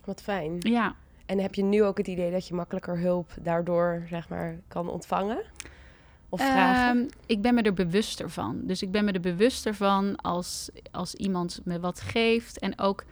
Wat 0.06 0.22
fijn. 0.22 0.58
Ja. 0.60 0.96
En 1.26 1.40
heb 1.40 1.56
je 1.56 1.64
nu 1.64 1.84
ook 1.84 1.98
het 1.98 2.08
idee 2.08 2.32
dat 2.32 2.48
je 2.48 2.54
makkelijker 2.54 3.00
hulp 3.00 3.32
daardoor, 3.42 4.06
zeg 4.10 4.30
maar, 4.30 4.60
kan 4.68 4.90
ontvangen? 4.90 5.44
Of 6.30 6.42
vragen? 6.42 6.98
Um, 6.98 7.10
ik 7.26 7.42
ben 7.42 7.54
me 7.54 7.62
er 7.62 7.74
bewuster 7.74 8.30
van. 8.30 8.62
Dus 8.64 8.82
ik 8.82 8.92
ben 8.92 9.06
me 9.06 9.12
er 9.12 9.20
bewuster 9.20 9.76
van 9.76 10.16
als, 10.16 10.70
als 10.92 11.16
iemand 11.16 11.62
me 11.64 11.80
wat 11.80 12.02
geeft. 12.02 12.60
En 12.60 12.80
ook, 12.80 13.04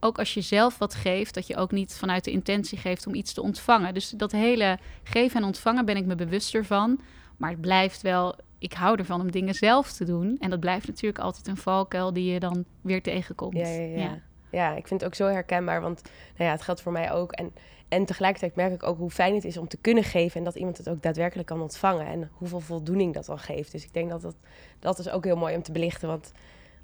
ook 0.00 0.18
als 0.18 0.34
je 0.34 0.40
zelf 0.40 0.78
wat 0.78 0.94
geeft, 0.94 1.34
dat 1.34 1.46
je 1.46 1.56
ook 1.56 1.70
niet 1.70 1.94
vanuit 1.94 2.24
de 2.24 2.30
intentie 2.30 2.78
geeft 2.78 3.06
om 3.06 3.14
iets 3.14 3.32
te 3.32 3.42
ontvangen. 3.42 3.94
Dus 3.94 4.10
dat 4.10 4.32
hele 4.32 4.78
geven 5.02 5.40
en 5.40 5.46
ontvangen 5.46 5.84
ben 5.84 5.96
ik 5.96 6.06
me 6.06 6.14
bewuster 6.14 6.64
van. 6.64 7.00
Maar 7.36 7.50
het 7.50 7.60
blijft 7.60 8.02
wel, 8.02 8.34
ik 8.58 8.72
hou 8.72 8.98
ervan 8.98 9.20
om 9.20 9.30
dingen 9.30 9.54
zelf 9.54 9.92
te 9.92 10.04
doen. 10.04 10.36
En 10.38 10.50
dat 10.50 10.60
blijft 10.60 10.86
natuurlijk 10.86 11.24
altijd 11.24 11.46
een 11.46 11.56
valkuil 11.56 12.12
die 12.12 12.32
je 12.32 12.40
dan 12.40 12.64
weer 12.80 13.02
tegenkomt. 13.02 13.56
ja. 13.56 13.68
ja. 13.68 13.80
ja. 13.80 14.00
ja 14.00 14.28
ja, 14.50 14.74
ik 14.74 14.86
vind 14.86 15.00
het 15.00 15.10
ook 15.10 15.16
zo 15.16 15.26
herkenbaar, 15.26 15.80
want 15.80 16.02
nou 16.36 16.44
ja, 16.44 16.50
het 16.50 16.62
geldt 16.62 16.80
voor 16.80 16.92
mij 16.92 17.12
ook. 17.12 17.32
En, 17.32 17.52
en 17.88 18.04
tegelijkertijd 18.04 18.54
merk 18.54 18.72
ik 18.72 18.82
ook 18.82 18.98
hoe 18.98 19.10
fijn 19.10 19.34
het 19.34 19.44
is 19.44 19.56
om 19.56 19.68
te 19.68 19.76
kunnen 19.76 20.04
geven 20.04 20.38
en 20.38 20.44
dat 20.44 20.54
iemand 20.54 20.78
het 20.78 20.88
ook 20.88 21.02
daadwerkelijk 21.02 21.48
kan 21.48 21.60
ontvangen 21.60 22.06
en 22.06 22.30
hoeveel 22.32 22.60
voldoening 22.60 23.14
dat 23.14 23.26
dan 23.26 23.38
geeft. 23.38 23.72
Dus 23.72 23.84
ik 23.84 23.92
denk 23.92 24.10
dat 24.10 24.22
dat, 24.22 24.36
dat 24.78 24.98
is 24.98 25.10
ook 25.10 25.24
heel 25.24 25.36
mooi 25.36 25.56
om 25.56 25.62
te 25.62 25.72
belichten, 25.72 26.08
want 26.08 26.32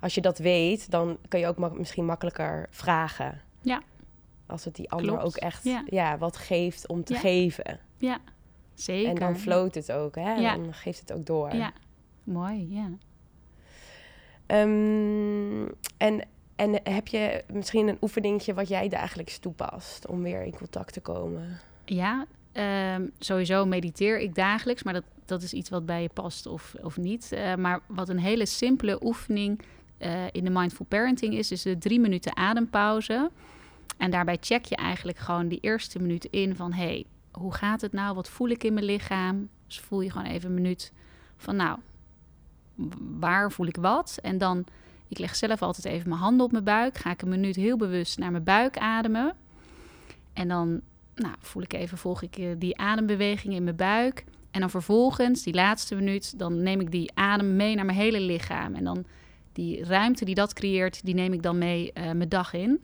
als 0.01 0.15
je 0.15 0.21
dat 0.21 0.39
weet, 0.39 0.91
dan 0.91 1.19
kun 1.29 1.41
je 1.41 1.47
ook 1.47 1.79
misschien 1.79 2.05
makkelijker 2.05 2.67
vragen. 2.71 3.41
Ja. 3.61 3.83
Als 4.47 4.65
het 4.65 4.75
die 4.75 4.91
ander 4.91 5.21
ook 5.21 5.37
echt 5.37 5.65
ja. 5.65 5.85
ja. 5.87 6.19
wat 6.19 6.37
geeft 6.37 6.89
om 6.89 7.05
te 7.05 7.15
geven. 7.15 7.81
Ja, 7.99 8.19
zeker. 8.75 9.09
En 9.09 9.15
dan 9.15 9.37
floot 9.37 9.75
het 9.75 9.93
ook, 9.93 10.15
hè? 10.15 10.35
Ja. 10.35 10.57
Dan 10.57 10.75
geeft 10.75 11.01
het 11.01 11.13
ook 11.13 11.27
door. 11.27 11.55
Ja, 11.55 11.73
mooi, 12.25 12.69
ja. 12.71 12.91
Um, 14.47 15.71
en 15.97 16.23
en 16.57 16.81
heb 16.83 17.09
je 17.09 17.45
misschien 17.53 17.89
een 17.89 17.99
oefeningetje 18.01 18.55
wat 18.55 18.69
jij 18.69 18.89
dagelijks 18.89 19.39
toepast 19.39 20.07
om 20.07 20.23
weer 20.23 20.43
in 20.43 20.57
contact 20.57 20.93
te 20.93 21.01
komen? 21.01 21.59
Ja, 21.85 22.27
um, 22.97 23.11
sowieso 23.19 23.67
mediteer 23.67 24.19
ik 24.19 24.35
dagelijks, 24.35 24.83
maar 24.83 24.95
dat, 24.95 25.05
dat 25.25 25.43
is 25.43 25.53
iets 25.53 25.71
wat 25.71 25.87
bij 25.87 26.03
je 26.03 26.11
past 26.15 26.47
of, 26.47 26.75
of 26.83 26.97
niet. 26.97 27.31
Uh, 27.33 27.55
maar 27.55 27.81
wat 27.87 28.09
een 28.09 28.19
hele 28.19 28.47
simpele 28.47 29.05
oefening 29.05 29.61
uh, 29.99 30.25
in 30.33 30.45
de 30.45 30.51
mindful 30.51 30.87
parenting 30.89 31.35
is, 31.35 31.51
is 31.51 31.63
de 31.63 31.79
drie 31.79 32.01
minuten 32.01 32.37
adempauze. 32.37 33.31
En 33.97 34.11
daarbij 34.11 34.39
check 34.41 34.65
je 34.65 34.77
eigenlijk 34.77 35.19
gewoon 35.19 35.49
die 35.49 35.61
eerste 35.61 35.99
minuut 35.99 36.25
in 36.25 36.57
van... 36.57 36.73
hey, 36.73 37.07
hoe 37.31 37.55
gaat 37.55 37.81
het 37.81 37.93
nou? 37.93 38.15
Wat 38.15 38.29
voel 38.29 38.49
ik 38.49 38.65
in 38.65 38.75
mijn 38.75 38.87
lichaam? 38.87 39.49
Dus 39.67 39.81
voel 39.81 40.01
je 40.01 40.11
gewoon 40.11 40.27
even 40.27 40.49
een 40.49 40.55
minuut 40.55 40.93
van 41.37 41.57
nou, 41.57 41.79
waar 43.19 43.53
voel 43.53 43.67
ik 43.67 43.77
wat? 43.77 44.19
En 44.23 44.39
dan 44.39 44.65
ik 45.09 45.19
leg 45.19 45.37
zelf 45.37 45.63
altijd 45.63 45.85
even 45.85 46.09
mijn 46.09 46.21
handen 46.21 46.47
op 46.47 46.53
mijn 46.53 46.65
buik. 46.65 46.99
Ga 46.99 47.11
ik 47.11 47.23
een 47.23 47.29
minuut 47.29 47.57
heel 47.57 47.77
bewust 47.77 48.19
naar 48.19 48.31
mijn 48.31 48.45
buik 48.45 48.79
ademen. 48.79 49.35
En 50.33 50.49
dan 50.49 50.81
nou, 51.15 51.35
voel 51.41 51.63
ik 51.63 51.73
even, 51.73 51.99
volg 51.99 52.23
ik 52.23 52.37
eh, 52.37 52.49
die 52.59 52.79
adembeweging 52.79 53.55
in 53.55 53.65
mijn 53.65 53.77
buik. 53.77 54.25
En 54.51 54.61
dan 54.61 54.71
vervolgens, 54.71 55.43
die 55.43 55.55
laatste 55.55 55.95
minuut, 55.95 56.39
dan 56.39 56.63
neem 56.63 56.81
ik 56.81 56.91
die 56.91 57.11
adem 57.15 57.57
mee 57.57 57.75
naar 57.75 57.85
mijn 57.85 57.99
hele 57.99 58.21
lichaam. 58.21 58.75
En 58.75 58.85
dan 58.85 59.05
die 59.53 59.85
ruimte 59.85 60.25
die 60.25 60.35
dat 60.35 60.53
creëert, 60.53 61.05
die 61.05 61.15
neem 61.15 61.33
ik 61.33 61.43
dan 61.43 61.59
mee 61.59 61.93
uh, 61.95 62.03
mijn 62.03 62.29
dag 62.29 62.53
in. 62.53 62.81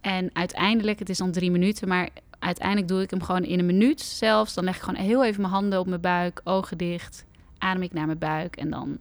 En 0.00 0.30
uiteindelijk, 0.32 0.98
het 0.98 1.08
is 1.08 1.18
dan 1.18 1.32
drie 1.32 1.50
minuten, 1.50 1.88
maar 1.88 2.08
uiteindelijk 2.38 2.88
doe 2.88 3.02
ik 3.02 3.10
hem 3.10 3.22
gewoon 3.22 3.44
in 3.44 3.58
een 3.58 3.66
minuut 3.66 4.00
zelfs. 4.00 4.54
Dan 4.54 4.64
leg 4.64 4.76
ik 4.76 4.82
gewoon 4.82 5.00
heel 5.00 5.24
even 5.24 5.40
mijn 5.40 5.52
handen 5.52 5.78
op 5.78 5.86
mijn 5.86 6.00
buik, 6.00 6.40
ogen 6.44 6.78
dicht, 6.78 7.24
adem 7.58 7.82
ik 7.82 7.92
naar 7.92 8.06
mijn 8.06 8.18
buik 8.18 8.56
en 8.56 8.70
dan, 8.70 8.98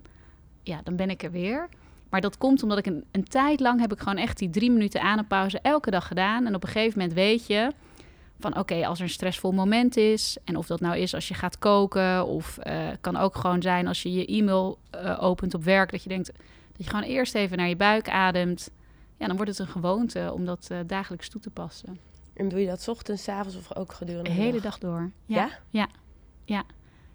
ja, 0.64 0.82
dan 0.84 0.96
ben 0.96 1.10
ik 1.10 1.24
er 1.24 1.32
weer. 1.32 1.70
Maar 2.12 2.22
dat 2.22 2.38
komt 2.38 2.64
omdat 2.64 2.78
ik 2.78 2.86
een, 2.86 3.04
een 3.12 3.24
tijd 3.24 3.60
lang 3.60 3.80
heb 3.80 3.92
ik 3.92 4.00
gewoon 4.00 4.18
echt 4.18 4.38
die 4.38 4.50
drie 4.50 4.72
minuten 4.72 5.02
adempauze 5.02 5.60
elke 5.62 5.92
dag 5.92 6.08
gedaan. 6.08 6.46
En 6.46 6.56
op 6.56 6.64
een 6.64 6.70
gegeven 6.70 7.00
moment 7.00 7.18
weet 7.18 7.48
je 7.48 7.72
van 8.40 8.58
oké, 8.58 8.86
als 8.88 8.98
er 8.98 9.04
een 9.04 9.10
stressvol 9.10 9.52
moment 9.52 9.98
is. 9.98 10.38
En 10.44 10.56
of 10.56 10.68
dat 10.68 10.80
nou 10.80 10.98
is 10.98 11.14
als 11.14 11.28
je 11.28 11.34
gaat 11.34 11.60
koken. 11.60 12.26
Of 12.26 12.60
uh, 12.64 12.88
kan 13.02 13.18
ook 13.18 13.36
gewoon 13.36 13.62
zijn 13.62 13.88
als 13.88 14.02
je 14.02 14.14
je 14.14 14.26
e-mail 14.26 14.80
uh, 14.96 15.24
opent 15.24 15.54
op 15.54 15.64
werk. 15.64 15.92
Dat 15.92 16.04
je 16.04 16.10
denkt 16.10 16.32
dat 16.72 16.86
je 16.86 16.90
gewoon 16.90 17.04
eerst 17.06 17.36
even 17.36 17.58
naar 17.58 17.70
je 17.70 17.76
buik 17.76 18.10
ademt. 18.10 18.70
Ja, 19.18 19.28
dan 19.28 19.36
wordt 19.36 19.52
het 19.52 19.60
een 19.60 19.74
gewoonte 19.74 20.32
om 20.34 20.46
dat 20.46 20.70
uh, 20.72 20.78
dagelijks 20.88 21.30
toe 21.30 21.42
te 21.42 21.50
passen. 21.50 22.00
En 22.34 22.50
doe 22.50 22.60
je 22.60 22.68
dat 22.68 22.88
ochtends, 22.88 23.28
avonds 23.28 23.58
of 23.58 23.76
ook 23.76 23.94
gedurende 23.94 24.30
de, 24.30 24.36
de 24.36 24.42
hele 24.42 24.62
dag, 24.62 24.78
door? 24.78 25.12
Ja? 25.26 25.36
ja? 25.36 25.50
Ja. 25.70 25.88
Ja. 26.46 26.64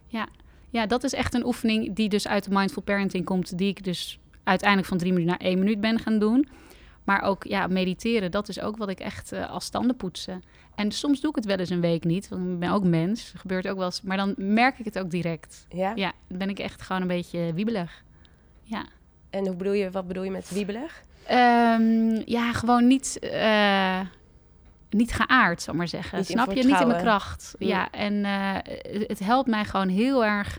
Ja. 0.06 0.28
Ja, 0.70 0.86
dat 0.86 1.04
is 1.04 1.12
echt 1.12 1.34
een 1.34 1.46
oefening 1.46 1.94
die 1.94 2.08
dus 2.08 2.28
uit 2.28 2.44
de 2.44 2.50
mindful 2.50 2.82
parenting 2.82 3.24
komt. 3.24 3.58
Die 3.58 3.68
ik 3.68 3.84
dus 3.84 4.18
uiteindelijk 4.46 4.88
van 4.88 4.98
drie 4.98 5.12
minuten 5.12 5.36
naar 5.38 5.48
één 5.48 5.58
minuut 5.58 5.80
ben 5.80 5.98
gaan 5.98 6.18
doen. 6.18 6.48
Maar 7.04 7.22
ook 7.22 7.44
ja, 7.44 7.66
mediteren, 7.66 8.30
dat 8.30 8.48
is 8.48 8.60
ook 8.60 8.76
wat 8.76 8.88
ik 8.88 9.00
echt 9.00 9.32
uh, 9.32 9.50
als 9.50 9.64
standen 9.64 9.96
poetsen. 9.96 10.42
En 10.74 10.92
soms 10.92 11.20
doe 11.20 11.30
ik 11.30 11.36
het 11.36 11.44
wel 11.44 11.56
eens 11.56 11.70
een 11.70 11.80
week 11.80 12.04
niet, 12.04 12.28
want 12.28 12.48
ik 12.48 12.58
ben 12.58 12.70
ook 12.70 12.84
mens. 12.84 13.32
Gebeurt 13.36 13.68
ook 13.68 13.76
wel 13.76 13.84
eens. 13.84 14.02
Maar 14.02 14.16
dan 14.16 14.34
merk 14.36 14.78
ik 14.78 14.84
het 14.84 14.98
ook 14.98 15.10
direct. 15.10 15.66
Ja? 15.68 15.92
Ja, 15.94 16.12
dan 16.28 16.38
ben 16.38 16.48
ik 16.48 16.58
echt 16.58 16.82
gewoon 16.82 17.02
een 17.02 17.08
beetje 17.08 17.52
wiebelig. 17.54 18.04
Ja. 18.62 18.86
En 19.30 19.46
hoe 19.46 19.56
bedoel 19.56 19.72
je, 19.72 19.90
wat 19.90 20.06
bedoel 20.06 20.22
je 20.22 20.30
met 20.30 20.50
wiebelig? 20.50 21.02
Um, 21.30 22.22
ja, 22.24 22.52
gewoon 22.52 22.86
niet, 22.86 23.18
uh, 23.20 24.00
niet 24.90 25.12
geaard, 25.12 25.62
zal 25.62 25.74
maar 25.74 25.88
zeggen. 25.88 26.18
Niet 26.18 26.26
Snap 26.26 26.52
je? 26.52 26.64
Niet 26.64 26.80
in 26.80 26.86
mijn 26.86 27.02
kracht. 27.02 27.54
Ja, 27.58 27.66
ja 27.68 27.90
en 27.90 28.14
uh, 28.14 28.56
het 29.06 29.18
helpt 29.18 29.48
mij 29.48 29.64
gewoon 29.64 29.88
heel 29.88 30.24
erg 30.24 30.58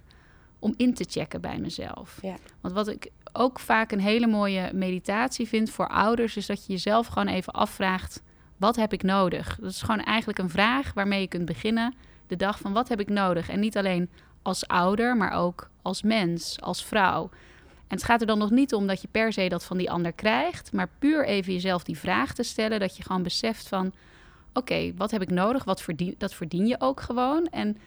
om 0.60 0.74
in 0.77 0.94
te 0.94 1.06
checken 1.10 1.41
bij 1.41 1.58
mezelf. 1.58 2.20
Ja. 2.22 2.36
Want 2.62 2.74
wat 2.74 2.88
ik 2.88 3.12
ook 3.38 3.60
vaak 3.60 3.91
een 3.91 4.00
hele 4.00 4.27
mooie 4.27 4.70
meditatie 4.74 5.48
vind 5.48 5.70
voor 5.70 5.88
ouders, 5.88 6.38
is 6.38 6.46
dat 6.46 6.65
je 6.65 6.74
jezelf 6.74 7.08
gewoon 7.08 7.27
even 7.27 7.53
afvraagt: 7.53 8.22
wat 8.58 8.75
heb 8.75 8.94
ik 8.94 9.03
nodig? 9.03 9.58
Dat 9.62 9.72
is 9.72 9.82
gewoon 9.82 10.03
eigenlijk 10.03 10.39
een 10.39 10.50
vraag 10.50 10.94
waarmee 10.94 11.22
je 11.22 11.27
kunt 11.27 11.46
beginnen 11.46 11.94
de 12.27 12.36
dag 12.36 12.60
van 12.60 12.74
wat 12.74 12.89
heb 12.89 13.00
ik 13.00 13.10
nodig? 13.10 13.50
En 13.50 13.60
niet 13.60 13.77
alleen 13.77 14.10
als 14.41 14.67
ouder, 14.67 15.17
maar 15.17 15.32
ook 15.32 15.70
als 15.82 16.01
mens, 16.01 16.62
als 16.62 16.86
vrouw. 16.86 17.29
En 17.88 17.96
het 17.96 18.03
gaat 18.03 18.22
er 18.22 18.27
dan 18.27 18.38
nog 18.38 18.51
niet 18.51 18.74
om 18.74 18.88
dat 18.88 19.01
je 19.01 19.08
per 19.12 19.34
se 19.34 19.48
dat 19.48 19.63
van 19.63 19.77
die 19.77 19.91
ander 19.91 20.13
krijgt, 20.13 20.72
maar 20.72 20.89
puur 21.00 21.25
even 21.25 21.53
jezelf 21.53 21.84
die 21.84 21.98
vraag 21.98 22.34
te 22.34 22.44
stellen, 22.44 22.79
dat 22.79 22.98
je 22.98 23.03
gewoon 23.03 23.24
beseft 23.24 23.67
van, 23.67 23.94
oké, 24.53 24.94
wat 24.96 25.12
heb 25.12 25.22
ik 25.22 25.29
nodig? 25.29 25.63
Wat 25.63 25.82
verdien, 25.82 26.15
dat 26.17 26.34
verdien 26.34 26.67
je 26.67 26.75
ook 26.79 27.01
gewoon. 27.01 27.46
En 27.46 27.77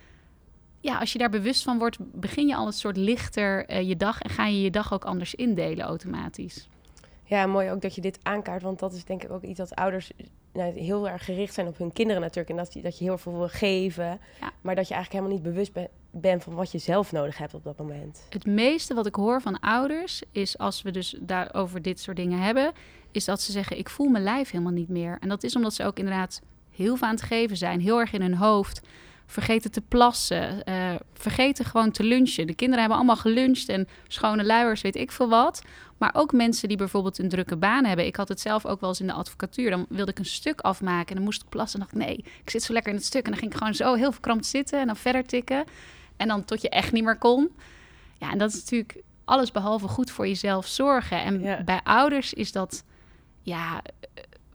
ja, 0.81 0.99
als 0.99 1.13
je 1.13 1.19
daar 1.19 1.31
bewust 1.31 1.63
van 1.63 1.79
wordt, 1.79 1.97
begin 2.01 2.47
je 2.47 2.55
al 2.55 2.67
een 2.67 2.73
soort 2.73 2.97
lichter 2.97 3.71
uh, 3.71 3.89
je 3.89 3.97
dag 3.97 4.23
en 4.23 4.31
ga 4.31 4.47
je 4.47 4.63
je 4.63 4.71
dag 4.71 4.93
ook 4.93 5.05
anders 5.05 5.35
indelen 5.35 5.85
automatisch. 5.85 6.69
Ja, 7.25 7.47
mooi 7.47 7.71
ook 7.71 7.81
dat 7.81 7.95
je 7.95 8.01
dit 8.01 8.19
aankaart, 8.23 8.63
want 8.63 8.79
dat 8.79 8.93
is 8.93 9.05
denk 9.05 9.23
ik 9.23 9.31
ook 9.31 9.43
iets 9.43 9.59
dat 9.59 9.75
ouders 9.75 10.11
nou, 10.53 10.79
heel 10.79 11.09
erg 11.09 11.25
gericht 11.25 11.55
zijn 11.55 11.67
op 11.67 11.79
hun 11.79 11.93
kinderen 11.93 12.23
natuurlijk. 12.23 12.51
En 12.51 12.57
dat, 12.57 12.73
je, 12.73 12.83
dat 12.83 12.99
je 12.99 13.05
heel 13.05 13.19
veel 13.19 13.37
wil 13.37 13.49
geven, 13.49 14.21
ja. 14.41 14.53
maar 14.61 14.75
dat 14.75 14.89
je 14.89 14.95
eigenlijk 14.95 15.13
helemaal 15.13 15.33
niet 15.33 15.43
bewust 15.43 15.73
bent 15.73 15.89
ben 16.11 16.41
van 16.41 16.55
wat 16.55 16.73
je 16.73 16.79
zelf 16.79 17.13
nodig 17.13 17.39
hebt 17.39 17.55
op 17.55 17.65
dat 17.65 17.79
moment. 17.79 18.27
Het 18.29 18.47
meeste 18.47 18.95
wat 18.95 19.07
ik 19.07 19.15
hoor 19.15 19.41
van 19.41 19.61
ouders 19.61 20.23
is 20.33 20.59
als 20.59 20.83
we 20.83 20.91
dus 20.91 21.17
daarover 21.21 21.83
dit 21.83 22.01
soort 22.01 22.17
dingen 22.17 22.39
hebben, 22.39 22.73
is 23.11 23.25
dat 23.25 23.41
ze 23.41 23.53
zeggen: 23.53 23.79
Ik 23.79 23.89
voel 23.89 24.09
mijn 24.09 24.25
lijf 24.25 24.51
helemaal 24.51 24.73
niet 24.73 24.89
meer. 24.89 25.17
En 25.21 25.29
dat 25.29 25.43
is 25.43 25.57
omdat 25.57 25.75
ze 25.75 25.85
ook 25.85 25.99
inderdaad 25.99 26.43
heel 26.71 26.97
veel 26.97 27.07
aan 27.07 27.15
het 27.15 27.23
geven 27.23 27.57
zijn, 27.57 27.81
heel 27.81 27.99
erg 27.99 28.13
in 28.13 28.23
hun 28.23 28.37
hoofd. 28.37 28.81
Vergeten 29.31 29.71
te 29.71 29.81
plassen, 29.81 30.63
uh, 30.69 30.95
vergeten 31.15 31.65
gewoon 31.65 31.91
te 31.91 32.03
lunchen. 32.03 32.47
De 32.47 32.55
kinderen 32.55 32.81
hebben 32.81 32.99
allemaal 32.99 33.17
geluncht 33.17 33.69
en 33.69 33.89
schone 34.09 34.45
luiers, 34.45 34.81
weet 34.81 34.97
ik 34.97 35.13
veel 35.13 35.29
wat. 35.29 35.63
Maar 35.99 36.11
ook 36.15 36.33
mensen 36.33 36.69
die 36.69 36.77
bijvoorbeeld 36.77 37.19
een 37.19 37.29
drukke 37.29 37.57
baan 37.57 37.85
hebben. 37.85 38.07
Ik 38.07 38.17
had 38.17 38.29
het 38.29 38.41
zelf 38.41 38.67
ook 38.67 38.81
wel 38.81 38.89
eens 38.89 39.01
in 39.01 39.07
de 39.07 39.13
advocatuur. 39.13 39.71
Dan 39.71 39.87
wilde 39.89 40.11
ik 40.11 40.19
een 40.19 40.25
stuk 40.25 40.61
afmaken 40.61 41.09
en 41.09 41.15
dan 41.15 41.25
moest 41.25 41.43
ik 41.43 41.49
plassen. 41.49 41.81
En 41.81 41.87
dacht 41.87 42.01
ik, 42.01 42.07
nee, 42.07 42.25
ik 42.43 42.51
zit 42.51 42.63
zo 42.63 42.73
lekker 42.73 42.93
in 42.93 42.99
het 42.99 43.07
stuk. 43.07 43.25
En 43.25 43.31
dan 43.31 43.41
ging 43.41 43.53
ik 43.53 43.59
gewoon 43.59 43.75
zo 43.75 43.95
heel 43.95 44.13
verkrampt 44.13 44.47
zitten 44.47 44.81
en 44.81 44.87
dan 44.87 44.97
verder 44.97 45.27
tikken. 45.27 45.65
En 46.17 46.29
dan 46.29 46.45
tot 46.45 46.63
je 46.63 46.69
echt 46.69 46.93
niet 46.93 47.05
meer 47.05 47.19
kon. 47.19 47.51
Ja, 48.19 48.31
en 48.31 48.39
dat 48.39 48.53
is 48.53 48.61
natuurlijk 48.61 49.03
alles 49.25 49.51
behalve 49.51 49.89
goed 49.89 50.11
voor 50.11 50.27
jezelf 50.27 50.67
zorgen. 50.67 51.23
En 51.23 51.41
ja. 51.41 51.63
bij 51.63 51.81
ouders 51.83 52.33
is 52.33 52.53
dat, 52.53 52.85
ja, 53.43 53.83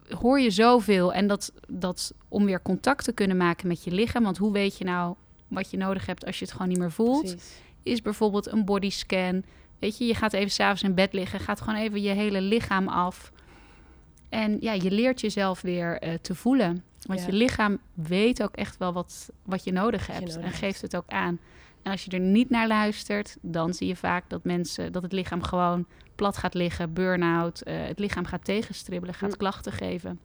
hoor 0.09 0.39
je 0.39 0.49
zoveel. 0.49 1.13
En 1.13 1.27
dat, 1.27 1.51
dat 1.67 2.13
om 2.27 2.45
weer 2.45 2.61
contact 2.61 3.03
te 3.03 3.11
kunnen 3.13 3.37
maken 3.37 3.67
met 3.67 3.83
je 3.83 3.91
lichaam. 3.91 4.23
Want 4.23 4.37
hoe 4.37 4.51
weet 4.51 4.77
je 4.77 4.83
nou 4.83 5.15
wat 5.47 5.71
je 5.71 5.77
nodig 5.77 6.05
hebt 6.05 6.25
als 6.25 6.39
je 6.39 6.45
het 6.45 6.53
gewoon 6.53 6.67
niet 6.67 6.77
meer 6.77 6.91
voelt? 6.91 7.21
Precies. 7.21 7.53
Is 7.83 8.01
bijvoorbeeld 8.01 8.51
een 8.51 8.65
bodyscan. 8.65 9.43
Weet 9.79 9.97
je, 9.97 10.05
je 10.05 10.15
gaat 10.15 10.33
even 10.33 10.51
s'avonds 10.51 10.83
in 10.83 10.93
bed 10.93 11.13
liggen, 11.13 11.39
gaat 11.39 11.61
gewoon 11.61 11.79
even 11.79 12.01
je 12.01 12.09
hele 12.09 12.41
lichaam 12.41 12.87
af. 12.87 13.31
En 14.29 14.57
ja, 14.59 14.73
je 14.73 14.91
leert 14.91 15.21
jezelf 15.21 15.61
weer 15.61 16.03
uh, 16.03 16.13
te 16.21 16.35
voelen. 16.35 16.83
Want 17.01 17.19
Ja. 17.19 17.25
je 17.25 17.33
lichaam 17.33 17.77
weet 17.93 18.43
ook 18.43 18.55
echt 18.55 18.77
wel 18.77 18.93
wat, 18.93 19.29
wat 19.43 19.63
je 19.63 19.71
nodig 19.71 20.05
je 20.05 20.11
hebt. 20.11 20.25
nodig 20.27 20.43
en 20.43 20.51
geeft 20.51 20.81
het 20.81 20.95
ook 20.95 21.07
aan. 21.07 21.39
En 21.81 21.91
als 21.91 22.05
je 22.05 22.11
er 22.11 22.19
niet 22.19 22.49
naar 22.49 22.67
luistert, 22.67 23.37
dan 23.41 23.73
zie 23.73 23.87
je 23.87 23.95
vaak 23.95 24.29
dat 24.29 24.43
mensen, 24.43 24.91
dat 24.91 25.01
het 25.03 25.11
lichaam 25.11 25.43
gewoon 25.43 25.85
plat 26.15 26.37
gaat 26.37 26.53
liggen, 26.53 26.93
burn-out. 26.93 27.61
eh, 27.61 27.75
het 27.87 27.99
lichaam 27.99 28.25
gaat 28.25 28.45
tegenstribbelen, 28.45 29.15
gaat 29.15 29.31
Hm. 29.31 29.37
klachten 29.37 29.71
geven. 29.71 30.19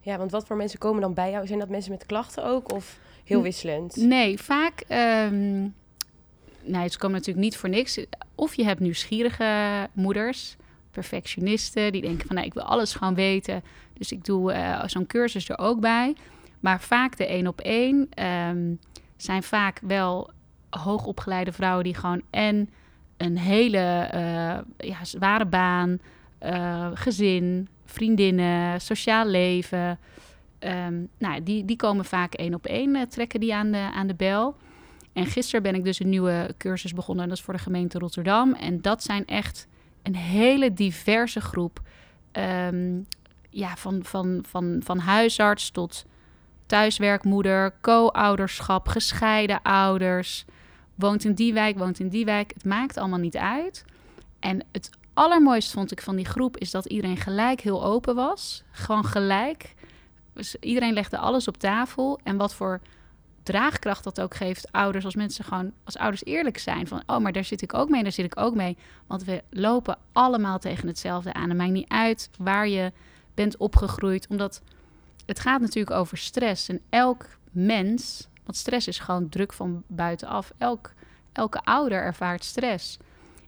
Ja, 0.00 0.18
want 0.18 0.30
wat 0.30 0.46
voor 0.46 0.56
mensen 0.56 0.78
komen 0.78 1.00
dan 1.00 1.14
bij 1.14 1.30
jou? 1.30 1.46
Zijn 1.46 1.58
dat 1.58 1.68
mensen 1.68 1.90
met 1.92 2.06
klachten 2.06 2.44
ook 2.44 2.72
of 2.72 2.98
heel 3.24 3.42
wisselend? 3.42 3.96
Nee, 3.96 4.38
vaak. 4.40 4.80
ehm 4.88 5.60
nee, 6.62 6.88
ze 6.88 6.98
komen 6.98 7.16
natuurlijk 7.16 7.44
niet 7.46 7.56
voor 7.56 7.68
niks. 7.68 8.00
Of 8.34 8.54
je 8.54 8.64
hebt 8.64 8.80
nieuwsgierige 8.80 9.88
moeders, 9.92 10.56
perfectionisten, 10.90 11.92
die 11.92 12.00
denken 12.02 12.26
van 12.26 12.34
nou, 12.36 12.46
ik 12.46 12.54
wil 12.54 12.62
alles 12.62 12.94
gewoon 12.94 13.14
weten. 13.14 13.62
Dus 13.92 14.12
ik 14.12 14.24
doe 14.24 14.52
eh, 14.52 14.82
zo'n 14.86 15.06
cursus 15.06 15.48
er 15.48 15.58
ook 15.58 15.80
bij. 15.80 16.14
Maar 16.60 16.80
vaak 16.80 17.16
de 17.16 17.26
één 17.26 17.46
op 17.46 17.60
één 17.60 18.06
ehm, 18.10 18.74
zijn 19.16 19.42
vaak 19.42 19.80
wel 19.82 20.30
hoogopgeleide 20.70 21.52
vrouwen 21.52 21.84
die 21.84 21.94
gewoon 21.94 22.22
en 22.30 22.70
een 23.16 23.38
hele 23.38 24.08
eh, 24.10 24.88
ja, 24.88 25.04
zware 25.04 25.46
baan, 25.46 25.98
eh, 26.38 26.90
gezin, 26.94 27.68
vriendinnen, 27.84 28.80
sociaal 28.80 29.26
leven. 29.26 29.98
Ehm, 30.58 30.94
nou, 31.18 31.42
die, 31.42 31.64
die 31.64 31.76
komen 31.76 32.04
vaak 32.04 32.34
één 32.34 32.54
op 32.54 32.66
één, 32.66 32.96
eh, 32.96 33.02
trekken 33.02 33.40
die 33.40 33.54
aan 33.54 33.70
de, 33.70 33.90
aan 33.94 34.06
de 34.06 34.14
bel. 34.14 34.56
En 35.12 35.26
gisteren 35.26 35.62
ben 35.62 35.74
ik 35.74 35.84
dus 35.84 36.00
een 36.00 36.08
nieuwe 36.08 36.54
cursus 36.58 36.92
begonnen. 36.92 37.28
Dat 37.28 37.36
is 37.36 37.42
voor 37.42 37.54
de 37.54 37.60
gemeente 37.60 37.98
Rotterdam. 37.98 38.54
En 38.54 38.80
dat 38.80 39.02
zijn 39.02 39.26
echt 39.26 39.66
een 40.02 40.16
hele 40.16 40.72
diverse 40.72 41.40
groep. 41.40 41.80
Ehm, 42.32 43.00
ja, 43.50 43.76
van, 43.76 44.04
van, 44.04 44.44
van, 44.48 44.80
van 44.84 44.98
huisarts 44.98 45.70
tot 45.70 46.04
thuiswerkmoeder, 46.66 47.74
co-ouderschap, 47.80 48.88
gescheiden 48.88 49.62
ouders. 49.62 50.44
Woont 50.96 51.24
in 51.24 51.34
die 51.34 51.52
wijk, 51.52 51.78
woont 51.78 52.00
in 52.00 52.08
die 52.08 52.24
wijk. 52.24 52.52
Het 52.54 52.64
maakt 52.64 52.96
allemaal 52.96 53.18
niet 53.18 53.36
uit. 53.36 53.84
En 54.40 54.64
het 54.72 54.90
allermooiste 55.14 55.72
vond 55.72 55.92
ik 55.92 56.02
van 56.02 56.16
die 56.16 56.24
groep 56.24 56.56
is 56.56 56.70
dat 56.70 56.86
iedereen 56.86 57.16
gelijk 57.16 57.60
heel 57.60 57.84
open 57.84 58.14
was. 58.14 58.62
Gewoon 58.70 59.04
gelijk. 59.04 59.74
Dus 60.32 60.56
iedereen 60.60 60.92
legde 60.92 61.18
alles 61.18 61.48
op 61.48 61.56
tafel. 61.56 62.20
En 62.22 62.36
wat 62.36 62.54
voor 62.54 62.80
draagkracht 63.46 64.04
dat 64.04 64.20
ook 64.20 64.34
geeft 64.34 64.72
ouders 64.72 65.04
als 65.04 65.14
mensen 65.14 65.44
gewoon 65.44 65.72
als 65.84 65.96
ouders 65.96 66.24
eerlijk 66.24 66.58
zijn 66.58 66.86
van 66.86 67.02
oh 67.06 67.18
maar 67.18 67.32
daar 67.32 67.44
zit 67.44 67.62
ik 67.62 67.74
ook 67.74 67.88
mee 67.88 68.02
daar 68.02 68.12
zit 68.12 68.24
ik 68.24 68.40
ook 68.40 68.54
mee 68.54 68.76
want 69.06 69.24
we 69.24 69.42
lopen 69.50 69.98
allemaal 70.12 70.58
tegen 70.58 70.88
hetzelfde 70.88 71.32
aan 71.32 71.48
het 71.48 71.58
maakt 71.58 71.70
niet 71.70 71.88
uit 71.88 72.30
waar 72.38 72.68
je 72.68 72.92
bent 73.34 73.56
opgegroeid 73.56 74.26
omdat 74.28 74.62
het 75.26 75.40
gaat 75.40 75.60
natuurlijk 75.60 75.96
over 75.96 76.18
stress 76.18 76.68
en 76.68 76.80
elk 76.90 77.26
mens 77.50 78.28
want 78.46 78.56
stress 78.58 78.88
is 78.88 78.98
gewoon 78.98 79.28
druk 79.28 79.52
van 79.52 79.82
buitenaf 79.86 80.52
elk 80.58 80.92
elke 81.32 81.60
ouder 81.64 81.98
ervaart 82.02 82.44
stress 82.44 82.98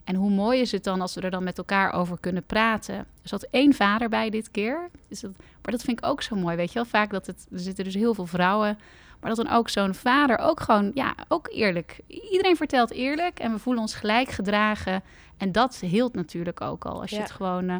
en 0.03 0.15
hoe 0.15 0.29
mooi 0.31 0.59
is 0.61 0.71
het 0.71 0.83
dan 0.83 1.01
als 1.01 1.15
we 1.15 1.21
er 1.21 1.31
dan 1.31 1.43
met 1.43 1.57
elkaar 1.57 1.93
over 1.93 2.17
kunnen 2.19 2.43
praten 2.43 2.95
er 2.95 3.05
zat 3.23 3.47
één 3.51 3.73
vader 3.73 4.09
bij 4.09 4.29
dit 4.29 4.51
keer 4.51 4.89
dus 5.07 5.19
dat, 5.19 5.31
maar 5.37 5.71
dat 5.71 5.81
vind 5.81 5.99
ik 5.99 6.05
ook 6.05 6.21
zo 6.21 6.35
mooi 6.35 6.55
weet 6.55 6.67
je 6.69 6.73
wel 6.73 6.85
vaak 6.85 7.09
dat 7.11 7.27
het 7.27 7.47
er 7.51 7.59
zitten 7.59 7.83
dus 7.83 7.93
heel 7.93 8.13
veel 8.13 8.25
vrouwen 8.25 8.77
maar 9.19 9.35
dat 9.35 9.45
dan 9.45 9.55
ook 9.55 9.69
zo'n 9.69 9.93
vader 9.93 10.37
ook 10.37 10.59
gewoon, 10.59 10.91
ja, 10.93 11.15
ook 11.27 11.47
eerlijk. 11.51 11.99
Iedereen 12.07 12.55
vertelt 12.55 12.91
eerlijk 12.91 13.39
en 13.39 13.51
we 13.51 13.59
voelen 13.59 13.81
ons 13.81 13.95
gelijk 13.95 14.29
gedragen. 14.29 15.03
En 15.37 15.51
dat 15.51 15.75
hield 15.79 16.15
natuurlijk 16.15 16.61
ook 16.61 16.85
al. 16.85 17.01
Als 17.01 17.09
je 17.09 17.15
Ja. 17.15 17.21
het 17.21 17.31
gewoon. 17.31 17.69
eh, 17.69 17.75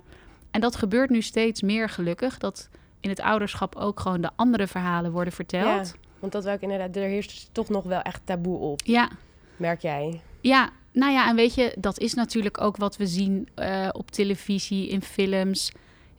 en 0.51 0.61
dat 0.61 0.75
gebeurt 0.75 1.09
nu 1.09 1.21
steeds 1.21 1.61
meer 1.61 1.89
gelukkig. 1.89 2.37
Dat 2.37 2.69
in 2.99 3.09
het 3.09 3.19
ouderschap 3.21 3.75
ook 3.75 3.99
gewoon 3.99 4.21
de 4.21 4.29
andere 4.35 4.67
verhalen 4.67 5.11
worden 5.11 5.33
verteld. 5.33 5.93
Want 6.19 6.31
dat 6.31 6.43
wil 6.43 6.53
ik 6.53 6.61
inderdaad, 6.61 6.95
er 6.95 7.03
heerst 7.03 7.29
dus 7.29 7.49
toch 7.51 7.69
nog 7.69 7.83
wel 7.83 8.01
echt 8.01 8.21
taboe 8.23 8.57
op, 8.57 8.81
Ja, 8.85 9.09
merk 9.57 9.81
jij. 9.81 10.21
ja. 10.41 10.69
Nou 10.91 11.11
ja, 11.11 11.29
en 11.29 11.35
weet 11.35 11.53
je, 11.53 11.75
dat 11.79 11.99
is 11.99 12.13
natuurlijk 12.13 12.61
ook 12.61 12.77
wat 12.77 12.97
we 12.97 13.07
zien 13.07 13.47
eh, 13.55 13.89
op 13.91 14.11
televisie, 14.11 14.89
in 14.89 15.01
films. 15.01 15.71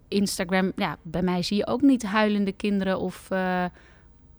Instagram, 0.09 0.73
ja, 0.77 0.97
bij 1.03 1.23
mij 1.23 1.43
zie 1.43 1.57
je 1.57 1.67
ook 1.67 1.81
niet 1.81 2.03
huilende 2.03 2.53
kinderen 2.53 2.99
of 3.01 3.31
eh, 3.31 3.65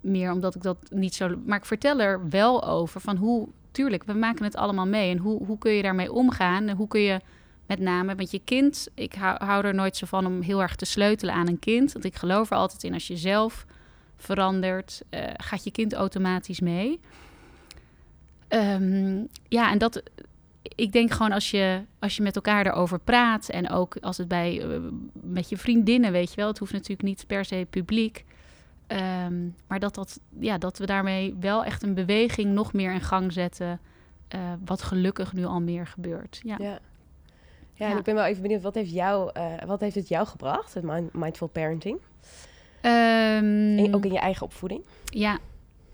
meer 0.02 0.32
omdat 0.32 0.56
ik 0.56 0.62
dat 0.62 0.78
niet 0.90 1.16
zo. 1.16 1.36
Maar 1.46 1.58
ik 1.58 1.66
vertel 1.66 2.00
er 2.00 2.30
wel 2.30 2.64
over 2.68 3.02
van 3.02 3.16
hoe, 3.18 3.48
tuurlijk, 3.72 4.04
we 4.04 4.14
maken 4.14 4.44
het 4.46 4.56
allemaal 4.56 4.88
mee. 4.88 5.12
En 5.12 5.18
hoe, 5.18 5.46
hoe 5.46 5.58
kun 5.58 5.72
je 5.72 5.82
daarmee 5.82 6.14
omgaan? 6.14 6.68
En 6.68 6.76
hoe 6.76 6.88
kun 6.88 7.02
je 7.02 7.20
met 7.66 7.80
name, 7.80 8.16
want 8.16 8.32
je 8.32 8.42
kind, 8.44 8.88
ik 8.96 9.14
hou, 9.14 9.44
hou 9.44 9.66
er 9.66 9.74
nooit 9.74 9.98
zo 9.98 10.06
van 10.06 10.26
om 10.26 10.42
heel 10.42 10.62
erg 10.62 10.76
te 10.76 10.86
sleutelen 10.86 11.34
aan 11.34 11.48
een 11.48 11.60
kind. 11.60 11.92
Want 11.92 12.06
ik 12.06 12.16
geloof 12.16 12.52
er 12.52 12.58
altijd 12.58 12.84
in 12.84 12.94
als 12.94 13.08
je 13.08 13.18
zelf 13.18 13.66
verandert, 14.22 15.02
uh, 15.10 15.24
gaat 15.34 15.64
je 15.64 15.72
kind 15.72 15.94
automatisch 15.94 16.60
mee. 16.60 17.00
Um, 18.50 19.28
ja, 19.48 19.72
en 19.72 19.78
dat, 19.78 20.04
ik 20.62 20.92
denk 20.92 21.12
gewoon 21.12 21.32
als 21.32 21.52
je, 21.52 21.82
als 22.00 22.16
je 22.16 22.24
met 22.24 22.36
elkaar 22.36 22.66
erover 22.66 23.00
praat 23.00 23.50
en 23.50 23.70
ook 23.70 23.98
als 24.02 24.18
het 24.18 24.28
bij 24.28 24.66
uh, 24.66 24.78
met 25.14 25.50
je 25.50 25.58
vriendinnen, 25.58 26.12
weet 26.12 26.30
je 26.30 26.36
wel, 26.36 26.48
het 26.48 26.58
hoeft 26.58 26.74
natuurlijk 26.74 27.02
niet 27.02 27.28
per 27.28 27.46
se 27.46 27.68
publiek. 27.70 28.26
Um, 28.88 29.56
maar 29.68 29.80
dat, 29.80 29.96
dat, 29.96 30.20
ja, 30.40 30.58
dat 30.58 30.78
we 30.78 30.86
daarmee 30.86 31.36
wel 31.40 31.66
echt 31.66 31.84
een 31.84 31.94
beweging 31.94 32.54
nog 32.54 32.74
meer 32.74 32.94
in 32.94 33.02
gang 33.02 33.34
zetten. 33.34 33.80
Uh, 34.36 34.40
wat 34.66 34.82
gelukkig 34.82 35.34
nu 35.34 35.46
al 35.46 35.62
meer 35.62 35.88
gebeurt. 35.88 36.40
Ja. 36.44 36.56
ja. 36.60 36.80
Ja, 37.74 37.90
en 37.90 37.98
ik 37.98 38.04
ben 38.04 38.16
wel 38.16 38.24
even 38.24 38.42
benieuwd, 38.42 38.62
wat 38.62 38.76
heeft, 38.76 38.92
jou, 38.92 39.32
uh, 39.38 39.54
wat 39.66 39.80
heeft 39.80 39.96
het 39.96 40.08
jou 40.08 40.28
gebracht, 40.28 40.74
het 40.74 41.14
mindful 41.14 41.48
parenting? 41.48 42.00
Um, 42.86 43.78
en 43.78 43.96
ook 43.96 44.06
in 44.06 44.12
je 44.12 44.20
eigen 44.20 44.46
opvoeding? 44.46 44.84
Ja, 45.06 45.40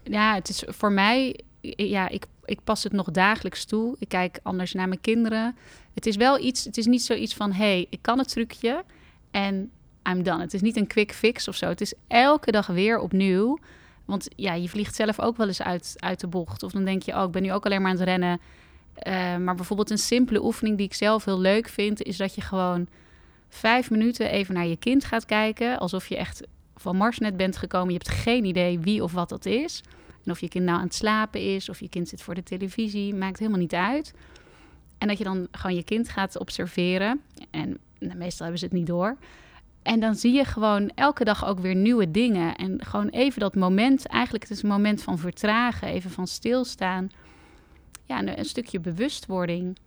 ja 0.03 0.33
het 0.33 0.49
is 0.49 0.63
voor 0.67 0.91
mij, 0.91 1.39
ja, 1.75 2.09
ik, 2.09 2.25
ik 2.45 2.59
pas 2.63 2.83
het 2.83 2.93
nog 2.93 3.11
dagelijks 3.11 3.65
toe. 3.65 3.95
Ik 3.99 4.09
kijk 4.09 4.39
anders 4.43 4.73
naar 4.73 4.87
mijn 4.87 5.01
kinderen. 5.01 5.55
Het 5.93 6.05
is 6.05 6.15
wel 6.15 6.39
iets, 6.39 6.63
het 6.63 6.77
is 6.77 6.85
niet 6.85 7.03
zoiets 7.03 7.35
van, 7.35 7.51
hé, 7.51 7.57
hey, 7.57 7.87
ik 7.89 8.01
kan 8.01 8.17
het 8.17 8.29
trucje 8.29 8.83
en 9.31 9.71
I'm 10.09 10.23
done. 10.23 10.41
Het 10.41 10.53
is 10.53 10.61
niet 10.61 10.77
een 10.77 10.87
quick 10.87 11.11
fix 11.13 11.47
of 11.47 11.55
zo. 11.55 11.67
Het 11.67 11.81
is 11.81 11.93
elke 12.07 12.51
dag 12.51 12.67
weer 12.67 12.99
opnieuw. 12.99 13.59
Want 14.05 14.27
ja, 14.35 14.53
je 14.53 14.69
vliegt 14.69 14.95
zelf 14.95 15.19
ook 15.19 15.37
wel 15.37 15.47
eens 15.47 15.61
uit, 15.61 15.93
uit 15.95 16.19
de 16.19 16.27
bocht. 16.27 16.63
Of 16.63 16.71
dan 16.71 16.85
denk 16.85 17.01
je, 17.01 17.15
oh, 17.15 17.23
ik 17.23 17.31
ben 17.31 17.41
nu 17.41 17.53
ook 17.53 17.65
alleen 17.65 17.81
maar 17.81 17.91
aan 17.91 17.97
het 17.97 18.07
rennen. 18.07 18.39
Uh, 19.07 19.37
maar 19.37 19.55
bijvoorbeeld 19.55 19.89
een 19.89 19.97
simpele 19.97 20.43
oefening 20.43 20.77
die 20.77 20.85
ik 20.85 20.93
zelf 20.93 21.25
heel 21.25 21.39
leuk 21.39 21.69
vind, 21.69 22.01
is 22.01 22.17
dat 22.17 22.35
je 22.35 22.41
gewoon 22.41 22.87
vijf 23.49 23.89
minuten 23.89 24.29
even 24.29 24.53
naar 24.53 24.65
je 24.65 24.77
kind 24.77 25.05
gaat 25.05 25.25
kijken. 25.25 25.77
Alsof 25.77 26.07
je 26.07 26.17
echt 26.17 26.47
van 26.81 26.95
Mars 26.95 27.17
net 27.17 27.37
bent 27.37 27.57
gekomen. 27.57 27.93
Je 27.93 27.99
hebt 28.03 28.09
geen 28.09 28.45
idee 28.45 28.79
wie 28.79 29.03
of 29.03 29.11
wat 29.11 29.29
dat 29.29 29.45
is. 29.45 29.83
En 30.25 30.31
of 30.31 30.39
je 30.39 30.47
kind 30.47 30.65
nou 30.65 30.77
aan 30.77 30.83
het 30.83 30.93
slapen 30.93 31.55
is, 31.55 31.69
of 31.69 31.79
je 31.79 31.89
kind 31.89 32.07
zit 32.07 32.21
voor 32.21 32.35
de 32.35 32.43
televisie, 32.43 33.15
maakt 33.15 33.39
helemaal 33.39 33.59
niet 33.59 33.73
uit. 33.73 34.13
En 34.97 35.07
dat 35.07 35.17
je 35.17 35.23
dan 35.23 35.47
gewoon 35.51 35.75
je 35.75 35.83
kind 35.83 36.09
gaat 36.09 36.37
observeren. 36.37 37.21
En 37.51 37.77
nou, 37.99 38.17
meestal 38.17 38.41
hebben 38.41 38.59
ze 38.59 38.65
het 38.65 38.73
niet 38.73 38.87
door. 38.87 39.17
En 39.81 39.99
dan 39.99 40.15
zie 40.15 40.33
je 40.33 40.45
gewoon 40.45 40.91
elke 40.95 41.23
dag 41.23 41.45
ook 41.45 41.59
weer 41.59 41.75
nieuwe 41.75 42.11
dingen. 42.11 42.55
En 42.55 42.85
gewoon 42.85 43.09
even 43.09 43.39
dat 43.39 43.55
moment, 43.55 44.05
eigenlijk 44.05 44.43
het 44.43 44.53
is 44.57 44.63
een 44.63 44.69
moment 44.69 45.03
van 45.03 45.17
vertragen, 45.17 45.87
even 45.87 46.11
van 46.11 46.27
stilstaan. 46.27 47.09
Ja, 48.05 48.37
een 48.37 48.45
stukje 48.45 48.79
bewustwording. 48.79 49.77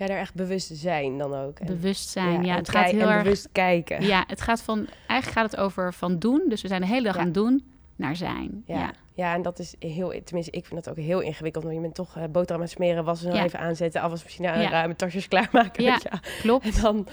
Ja, 0.00 0.06
daar 0.06 0.18
echt 0.18 0.34
bewust 0.34 0.70
zijn 0.72 1.18
dan 1.18 1.34
ook. 1.34 1.58
En, 1.58 1.66
bewustzijn, 1.66 2.32
ja. 2.32 2.52
ja 2.52 2.56
het 2.56 2.68
gaat 2.68 2.90
heel 2.90 3.10
erg 3.10 3.22
bewust 3.22 3.48
kijken. 3.52 4.02
Ja, 4.02 4.24
het 4.26 4.40
gaat 4.40 4.62
van 4.62 4.86
eigenlijk 5.06 5.40
gaat 5.40 5.50
het 5.50 5.60
over 5.60 5.94
van 5.94 6.18
doen. 6.18 6.42
Dus 6.48 6.62
we 6.62 6.68
zijn 6.68 6.80
de 6.80 6.86
hele 6.86 7.02
dag 7.02 7.14
ja. 7.14 7.20
aan 7.20 7.24
het 7.24 7.34
doen 7.34 7.64
naar 7.96 8.16
zijn. 8.16 8.62
Ja. 8.66 8.78
ja. 8.78 8.92
Ja. 9.14 9.34
en 9.34 9.42
dat 9.42 9.58
is 9.58 9.74
heel, 9.78 10.08
tenminste, 10.24 10.52
ik 10.52 10.66
vind 10.66 10.84
dat 10.84 10.98
ook 10.98 11.04
heel 11.04 11.20
ingewikkeld. 11.20 11.64
Want 11.64 11.76
je 11.76 11.82
bent 11.82 11.94
toch 11.94 12.16
uh, 12.16 12.24
boterham 12.32 12.60
met 12.60 12.70
smeren, 12.70 13.04
was 13.04 13.22
nog 13.22 13.34
even 13.34 13.58
aanzetten, 13.58 14.00
afwasmachine 14.00 14.50
aanruimen, 14.50 14.96
tasjes 14.96 15.28
klaarmaken. 15.28 15.84
Ja, 15.84 15.98
klopt. 16.42 16.64
En 16.64 16.82
dan, 16.82 17.06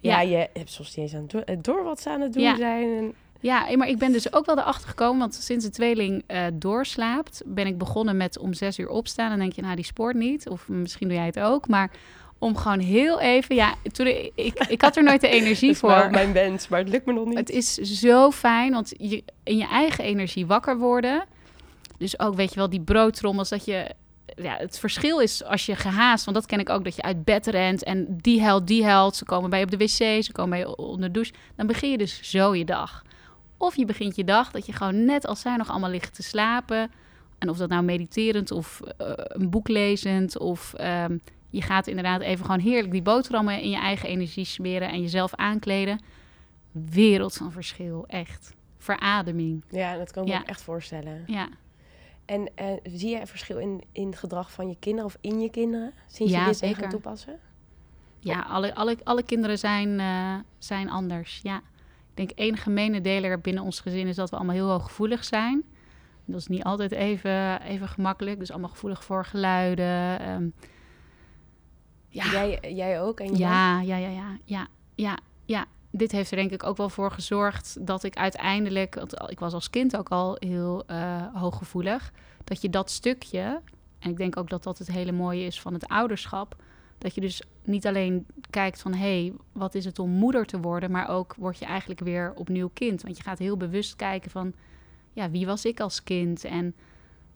ja, 0.00 0.20
je 0.20 0.48
hebt 0.52 0.70
soms 0.70 0.96
niet 0.96 1.04
eens 1.04 1.14
aan 1.14 1.22
het 1.22 1.30
door, 1.30 1.62
door 1.62 1.84
wat 1.84 2.00
ze 2.00 2.10
aan 2.10 2.20
het 2.20 2.32
doen 2.32 2.56
zijn. 2.56 2.96
En, 2.96 3.14
ja, 3.40 3.76
maar 3.76 3.88
ik 3.88 3.98
ben 3.98 4.12
dus 4.12 4.32
ook 4.32 4.46
wel 4.46 4.58
erachter 4.58 4.88
gekomen, 4.88 5.18
want 5.18 5.34
sinds 5.34 5.64
de 5.64 5.70
tweeling 5.70 6.24
uh, 6.28 6.44
doorslaapt, 6.52 7.42
ben 7.46 7.66
ik 7.66 7.78
begonnen 7.78 8.16
met 8.16 8.38
om 8.38 8.52
zes 8.52 8.78
uur 8.78 8.88
opstaan. 8.88 9.32
En 9.32 9.38
denk 9.38 9.52
je, 9.52 9.62
nou, 9.62 9.76
die 9.76 9.84
sport 9.84 10.16
niet. 10.16 10.48
Of 10.48 10.68
misschien 10.68 11.08
doe 11.08 11.16
jij 11.16 11.26
het 11.26 11.40
ook. 11.40 11.68
Maar 11.68 11.90
om 12.38 12.56
gewoon 12.56 12.78
heel 12.78 13.20
even, 13.20 13.54
ja, 13.54 13.74
toen 13.92 14.06
ik, 14.06 14.32
ik, 14.34 14.58
ik 14.68 14.82
had 14.82 14.96
er 14.96 15.02
nooit 15.02 15.20
de 15.20 15.28
energie 15.38 15.76
voor. 15.76 16.08
Mijn 16.10 16.32
wens, 16.32 16.68
maar 16.68 16.78
het 16.78 16.88
lukt 16.88 17.06
me 17.06 17.12
nog 17.12 17.26
niet. 17.26 17.38
Het 17.38 17.50
is 17.50 17.74
zo 17.74 18.30
fijn, 18.30 18.72
want 18.72 18.94
je 18.98 19.24
in 19.42 19.56
je 19.56 19.66
eigen 19.66 20.04
energie 20.04 20.46
wakker 20.46 20.78
worden. 20.78 21.24
Dus 21.98 22.18
ook, 22.18 22.34
weet 22.34 22.50
je 22.50 22.56
wel, 22.56 22.70
die 22.70 22.80
broodtrommels, 22.80 23.48
dat 23.48 23.64
je 23.64 23.94
ja, 24.36 24.56
het 24.56 24.78
verschil 24.78 25.18
is 25.18 25.44
als 25.44 25.66
je 25.66 25.76
gehaast, 25.76 26.24
want 26.24 26.36
dat 26.36 26.46
ken 26.46 26.58
ik 26.58 26.68
ook, 26.68 26.84
dat 26.84 26.96
je 26.96 27.02
uit 27.02 27.24
bed 27.24 27.46
rent 27.46 27.82
en 27.82 28.06
die 28.20 28.40
helpt, 28.40 28.66
die 28.66 28.84
helpt. 28.84 29.16
Ze 29.16 29.24
komen 29.24 29.50
bij 29.50 29.58
je 29.58 29.64
op 29.64 29.70
de 29.70 29.76
wc, 29.76 30.24
ze 30.24 30.32
komen 30.32 30.50
bij 30.50 30.58
je 30.58 30.76
onder 30.76 31.06
de 31.06 31.10
douche. 31.10 31.32
Dan 31.56 31.66
begin 31.66 31.90
je 31.90 31.98
dus 31.98 32.20
zo 32.30 32.54
je 32.54 32.64
dag. 32.64 33.04
Of 33.56 33.76
je 33.76 33.84
begint 33.84 34.16
je 34.16 34.24
dag 34.24 34.50
dat 34.50 34.66
je 34.66 34.72
gewoon 34.72 35.04
net 35.04 35.26
als 35.26 35.40
zij 35.40 35.56
nog 35.56 35.70
allemaal 35.70 35.90
liggen 35.90 36.12
te 36.12 36.22
slapen. 36.22 36.90
En 37.38 37.48
of 37.48 37.56
dat 37.56 37.68
nou 37.68 37.82
mediterend 37.82 38.50
of 38.50 38.80
uh, 39.00 39.12
een 39.14 39.50
boek 39.50 39.68
lezend 39.68 40.38
of 40.38 40.74
um, 40.80 41.20
je 41.50 41.62
gaat 41.62 41.86
inderdaad 41.86 42.20
even 42.20 42.44
gewoon 42.44 42.60
heerlijk 42.60 42.92
die 42.92 43.02
boterhammen 43.02 43.62
in 43.62 43.70
je 43.70 43.76
eigen 43.76 44.08
energie 44.08 44.44
smeren 44.44 44.90
en 44.90 45.00
jezelf 45.00 45.34
aankleden. 45.34 46.00
Wereld 46.72 47.34
van 47.34 47.52
verschil, 47.52 48.04
echt. 48.06 48.56
Verademing. 48.78 49.64
Ja, 49.70 49.96
dat 49.96 50.10
kan 50.10 50.22
ik 50.22 50.28
ja. 50.28 50.38
me 50.38 50.44
echt 50.44 50.62
voorstellen. 50.62 51.24
Ja. 51.26 51.48
En 52.24 52.50
uh, 52.60 52.66
zie 52.82 53.10
je 53.10 53.20
een 53.20 53.26
verschil 53.26 53.58
in, 53.58 53.82
in 53.92 54.06
het 54.06 54.18
gedrag 54.18 54.52
van 54.52 54.68
je 54.68 54.76
kinderen 54.78 55.06
of 55.06 55.16
in 55.20 55.40
je 55.40 55.50
kinderen 55.50 55.92
sinds 56.06 56.32
ja, 56.32 56.40
je 56.40 56.46
dit 56.46 56.56
zeker. 56.56 56.76
gaan 56.76 56.90
toepassen? 56.90 57.38
Ja, 58.18 58.40
alle, 58.40 58.74
alle, 58.74 58.96
alle 59.04 59.22
kinderen 59.22 59.58
zijn, 59.58 59.88
uh, 59.88 60.34
zijn 60.58 60.90
anders. 60.90 61.40
Ja. 61.42 61.56
Ik 62.10 62.14
denk 62.14 62.30
één 62.30 62.56
gemene 62.56 63.00
deler 63.00 63.40
binnen 63.40 63.62
ons 63.62 63.80
gezin 63.80 64.06
is 64.06 64.16
dat 64.16 64.30
we 64.30 64.36
allemaal 64.36 64.54
heel 64.54 64.68
hooggevoelig 64.68 65.24
zijn. 65.24 65.62
Dat 66.24 66.40
is 66.40 66.46
niet 66.46 66.64
altijd 66.64 66.92
even, 66.92 67.62
even 67.62 67.88
gemakkelijk. 67.88 68.38
Dus 68.38 68.50
allemaal 68.50 68.68
gevoelig 68.68 69.04
voor 69.04 69.24
geluiden. 69.24 70.30
Um, 70.30 70.54
ja. 72.24 72.46
Jij, 72.46 72.74
jij 72.74 73.00
ook? 73.00 73.20
En 73.20 73.36
ja, 73.36 73.80
ja, 73.80 73.96
ja, 73.96 74.08
ja, 74.08 74.38
ja, 74.44 74.66
ja, 74.94 75.18
ja. 75.44 75.66
Dit 75.90 76.12
heeft 76.12 76.30
er 76.30 76.36
denk 76.36 76.50
ik 76.50 76.62
ook 76.62 76.76
wel 76.76 76.88
voor 76.88 77.10
gezorgd 77.10 77.86
dat 77.86 78.04
ik 78.04 78.16
uiteindelijk, 78.16 78.94
want 78.94 79.30
ik 79.30 79.38
was 79.38 79.52
als 79.52 79.70
kind 79.70 79.96
ook 79.96 80.08
al 80.08 80.36
heel 80.38 80.82
uh, 80.90 81.22
hooggevoelig, 81.34 82.12
dat 82.44 82.62
je 82.62 82.70
dat 82.70 82.90
stukje, 82.90 83.60
en 83.98 84.10
ik 84.10 84.16
denk 84.16 84.36
ook 84.36 84.50
dat 84.50 84.62
dat 84.62 84.78
het 84.78 84.90
hele 84.90 85.12
mooie 85.12 85.44
is 85.44 85.60
van 85.60 85.72
het 85.72 85.88
ouderschap, 85.88 86.56
dat 86.98 87.14
je 87.14 87.20
dus 87.20 87.42
niet 87.64 87.86
alleen 87.86 88.26
kijkt 88.50 88.80
van 88.80 88.94
hé, 88.94 89.22
hey, 89.22 89.32
wat 89.52 89.74
is 89.74 89.84
het 89.84 89.98
om 89.98 90.10
moeder 90.10 90.46
te 90.46 90.60
worden, 90.60 90.90
maar 90.90 91.08
ook 91.08 91.34
word 91.38 91.58
je 91.58 91.64
eigenlijk 91.64 92.00
weer 92.00 92.32
opnieuw 92.34 92.70
kind. 92.72 93.02
Want 93.02 93.16
je 93.16 93.22
gaat 93.22 93.38
heel 93.38 93.56
bewust 93.56 93.96
kijken 93.96 94.30
van 94.30 94.52
ja, 95.12 95.30
wie 95.30 95.46
was 95.46 95.64
ik 95.64 95.80
als 95.80 96.02
kind 96.02 96.44
en 96.44 96.74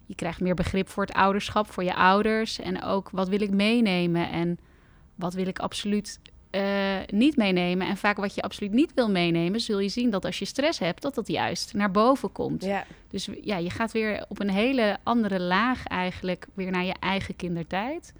je 0.07 0.15
krijgt 0.15 0.41
meer 0.41 0.55
begrip 0.55 0.89
voor 0.89 1.05
het 1.05 1.15
ouderschap, 1.15 1.71
voor 1.71 1.85
je 1.85 1.95
ouders. 1.95 2.59
En 2.59 2.83
ook 2.83 3.11
wat 3.11 3.29
wil 3.29 3.41
ik 3.41 3.51
meenemen 3.51 4.31
en 4.31 4.59
wat 5.23 5.35
wil 5.35 5.47
ik 5.47 5.59
absoluut 5.59 6.21
uh, 6.51 6.97
niet 7.07 7.37
meenemen. 7.37 7.87
En 7.87 7.97
vaak 7.97 8.17
wat 8.17 8.35
je 8.35 8.43
absoluut 8.43 8.73
niet 8.73 8.95
wil 8.95 9.11
meenemen, 9.11 9.61
zul 9.61 9.79
je 9.79 9.89
zien 9.89 10.11
dat 10.11 10.25
als 10.25 10.39
je 10.39 10.45
stress 10.45 10.79
hebt, 10.79 11.03
dat 11.03 11.15
dat 11.15 11.29
juist 11.29 11.75
naar 11.75 11.91
boven 11.91 12.33
komt. 12.33 12.65
Ja. 12.65 12.85
Dus 13.11 13.29
ja, 13.43 13.57
je 13.57 13.71
gaat 13.71 13.93
weer 13.93 14.25
op 14.29 14.41
een 14.41 14.51
hele 14.51 14.99
andere 15.03 15.41
laag 15.41 15.87
eigenlijk 15.87 16.47
weer 16.55 16.71
naar 16.71 16.85
je 16.85 16.95
eigen 17.01 17.37
kindertijd. 17.37 18.13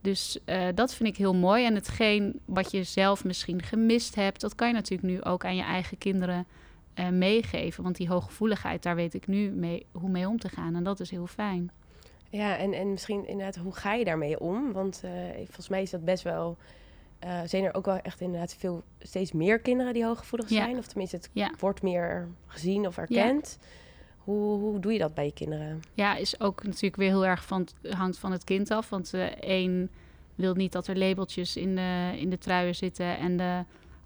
Dus 0.00 0.38
uh, 0.46 0.66
dat 0.74 0.94
vind 0.94 1.08
ik 1.08 1.16
heel 1.16 1.34
mooi. 1.34 1.64
En 1.64 1.74
hetgeen 1.74 2.40
wat 2.44 2.70
je 2.70 2.82
zelf 2.82 3.24
misschien 3.24 3.62
gemist 3.62 4.14
hebt, 4.14 4.40
dat 4.40 4.54
kan 4.54 4.68
je 4.68 4.74
natuurlijk 4.74 5.12
nu 5.12 5.22
ook 5.22 5.44
aan 5.44 5.56
je 5.56 5.62
eigen 5.62 5.98
kinderen 5.98 6.46
uh, 6.94 7.08
meegeven. 7.08 7.82
Want 7.82 7.96
die 7.96 8.08
hooggevoeligheid, 8.08 8.82
daar 8.82 8.96
weet 8.96 9.14
ik 9.14 9.26
nu 9.26 9.50
mee, 9.50 9.86
hoe 9.92 10.10
mee 10.10 10.28
om 10.28 10.38
te 10.38 10.48
gaan. 10.48 10.74
En 10.74 10.84
dat 10.84 11.00
is 11.00 11.10
heel 11.10 11.26
fijn. 11.26 11.70
Ja, 12.34 12.56
en, 12.56 12.72
en 12.72 12.90
misschien 12.90 13.26
inderdaad, 13.26 13.56
hoe 13.56 13.74
ga 13.74 13.92
je 13.94 14.04
daarmee 14.04 14.40
om? 14.40 14.72
Want 14.72 15.02
uh, 15.04 15.10
volgens 15.36 15.68
mij 15.68 15.82
is 15.82 15.90
dat 15.90 16.04
best 16.04 16.22
wel... 16.22 16.56
Uh, 17.24 17.40
zijn 17.44 17.64
er 17.64 17.74
ook 17.74 17.84
wel 17.84 17.98
echt 17.98 18.20
inderdaad 18.20 18.54
veel, 18.58 18.82
steeds 18.98 19.32
meer 19.32 19.58
kinderen 19.58 19.92
die 19.92 20.04
hooggevoelig 20.04 20.48
zijn? 20.48 20.70
Ja. 20.70 20.78
Of 20.78 20.86
tenminste, 20.86 21.16
het 21.16 21.30
ja. 21.32 21.52
wordt 21.58 21.82
meer 21.82 22.28
gezien 22.46 22.86
of 22.86 22.98
erkend. 22.98 23.58
Ja. 23.60 23.66
Hoe, 24.18 24.58
hoe 24.58 24.80
doe 24.80 24.92
je 24.92 24.98
dat 24.98 25.14
bij 25.14 25.24
je 25.24 25.32
kinderen? 25.32 25.82
Ja, 25.94 26.16
is 26.16 26.40
ook 26.40 26.62
natuurlijk 26.62 26.96
weer 26.96 27.08
heel 27.08 27.26
erg 27.26 27.44
van, 27.44 27.68
hangt 27.88 28.18
van 28.18 28.32
het 28.32 28.44
kind 28.44 28.70
af. 28.70 28.90
Want 28.90 29.14
uh, 29.14 29.22
één 29.40 29.90
wil 30.34 30.54
niet 30.54 30.72
dat 30.72 30.86
er 30.86 30.98
labeltjes 30.98 31.56
in 31.56 31.74
de, 31.74 32.12
in 32.16 32.30
de 32.30 32.38
truien 32.38 32.74
zitten. 32.74 33.18
En 33.18 33.36
de 33.36 33.64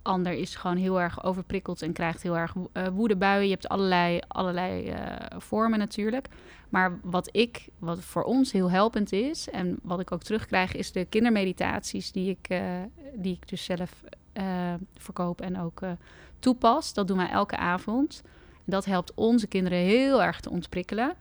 ander 0.09 0.33
is 0.33 0.55
gewoon 0.55 0.77
heel 0.77 1.01
erg 1.01 1.25
overprikkeld 1.25 1.83
en 1.83 1.93
krijgt 1.93 2.23
heel 2.23 2.37
erg 2.37 2.55
uh, 2.55 2.87
woedebuien. 2.87 3.45
Je 3.45 3.51
hebt 3.51 3.69
allerlei, 3.69 4.21
allerlei 4.29 4.91
uh, 4.91 4.97
vormen 5.39 5.79
natuurlijk. 5.79 6.29
Maar 6.69 6.99
wat 7.03 7.29
ik, 7.33 7.69
wat 7.79 8.01
voor 8.01 8.23
ons 8.23 8.53
heel 8.53 8.71
helpend 8.71 9.13
is 9.13 9.51
en 9.51 9.79
wat 9.83 10.01
ik 10.01 10.13
ook 10.13 10.23
terugkrijg, 10.23 10.75
is 10.75 10.93
de 10.93 11.05
kindermeditaties 11.05 12.13
die 12.13 12.31
ik, 12.31 12.49
uh, 12.51 12.61
die 13.15 13.33
ik 13.33 13.49
dus 13.49 13.65
zelf 13.65 14.03
verkoop 14.97 15.41
en 15.41 15.61
ook 15.61 15.81
toepas. 16.39 16.95
Dat 16.95 17.09
doen 17.09 17.17
wij 17.17 17.31
elke 17.31 17.57
avond. 17.57 18.23
Dat 18.65 18.85
helpt 18.85 19.15
onze 19.15 19.47
kinderen 19.47 19.79
heel 19.79 20.23
erg 20.23 20.41
te 20.41 20.51
ontprikkelen. 20.51 21.15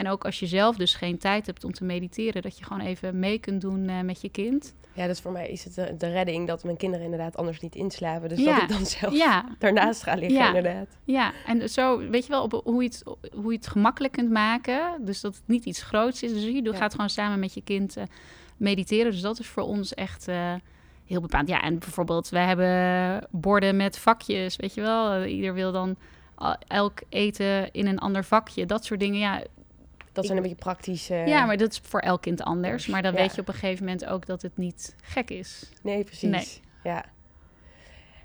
En 0.00 0.08
ook 0.08 0.24
als 0.24 0.38
je 0.38 0.46
zelf 0.46 0.76
dus 0.76 0.94
geen 0.94 1.18
tijd 1.18 1.46
hebt 1.46 1.64
om 1.64 1.72
te 1.72 1.84
mediteren, 1.84 2.42
dat 2.42 2.58
je 2.58 2.64
gewoon 2.64 2.82
even 2.82 3.18
mee 3.18 3.38
kunt 3.38 3.60
doen 3.60 3.88
uh, 3.88 4.00
met 4.00 4.20
je 4.20 4.28
kind. 4.28 4.74
Ja, 4.92 5.06
dus 5.06 5.20
voor 5.20 5.32
mij 5.32 5.48
is 5.48 5.64
het 5.64 5.74
de, 5.74 5.96
de, 5.98 6.08
redding 6.08 6.46
dat 6.46 6.64
mijn 6.64 6.76
kinderen 6.76 7.04
inderdaad 7.04 7.36
anders 7.36 7.60
niet 7.60 7.74
inslapen. 7.74 8.28
Dus 8.28 8.38
Ja. 8.38 8.54
dat 8.54 8.62
ik 8.62 8.68
dan 8.68 8.86
zelf 8.86 9.14
Ja, 9.14 9.44
daarnaast 9.58 10.02
ga 10.02 10.14
liggen, 10.14 10.38
Ja. 10.38 10.46
inderdaad. 10.46 10.86
ja. 11.04 11.32
En 11.46 11.68
zo, 11.68 11.98
weet 11.98 12.24
je 12.24 12.30
wel, 12.30 12.42
op, 12.42 12.60
hoe, 12.64 12.82
je 12.82 12.88
het, 12.88 13.02
hoe 13.34 13.50
je 13.52 13.56
het 13.56 13.66
gemakkelijk 13.66 14.12
kunt 14.12 14.30
maken. 14.30 15.04
Dus 15.04 15.20
dat 15.20 15.34
het 15.34 15.42
niet 15.46 15.64
iets 15.64 15.82
groots 15.82 16.22
is. 16.22 16.32
Dus 16.32 16.42
je 16.42 16.74
gaat 16.74 16.92
gewoon 16.92 17.10
samen 17.10 17.38
met 17.38 17.54
je 17.54 17.62
kind 17.62 17.96
eh, 17.96 18.04
mediteren. 18.56 19.10
Dus 19.12 19.20
dat 19.20 19.38
is 19.38 19.46
voor 19.46 19.62
ons 19.62 19.94
echt 19.94 20.28
eh, 20.28 20.54
heel 21.06 21.20
bepaald. 21.20 21.48
Ja, 21.48 21.62
en 21.62 21.78
bijvoorbeeld, 21.78 22.28
wij 22.28 22.44
hebben 22.44 23.28
borden 23.30 23.76
met 23.76 23.98
vakjes, 23.98 24.56
weet 24.56 24.74
je 24.74 24.80
wel. 24.80 25.12
Eh, 25.12 25.34
ieder 25.34 25.54
wil 25.54 25.72
dan 25.72 25.96
elk 26.66 27.00
eten 27.08 27.72
in 27.72 27.86
een 27.86 27.98
ander 27.98 28.24
vakje. 28.24 28.66
Dat 28.66 28.84
soort 28.84 29.00
dingen, 29.00 29.18
ja. 29.18 29.42
Dat 30.12 30.24
zijn 30.24 30.36
een 30.36 30.42
beetje 30.42 30.58
praktische... 30.58 31.14
Ja, 31.14 31.46
maar 31.46 31.56
dat 31.56 31.70
is 31.70 31.80
voor 31.84 32.00
elk 32.00 32.22
kind 32.22 32.42
anders. 32.42 32.86
Maar 32.86 33.02
dan 33.02 33.12
Ja. 33.12 33.18
weet 33.18 33.34
je 33.34 33.40
op 33.40 33.48
een 33.48 33.54
gegeven 33.54 33.84
moment 33.84 34.06
ook 34.06 34.26
dat 34.26 34.42
het 34.42 34.56
niet 34.56 34.94
gek 35.02 35.30
is. 35.30 35.70
Nee, 35.82 36.04
precies. 36.04 36.30
Nee. 36.30 36.60
Ja. 36.84 37.04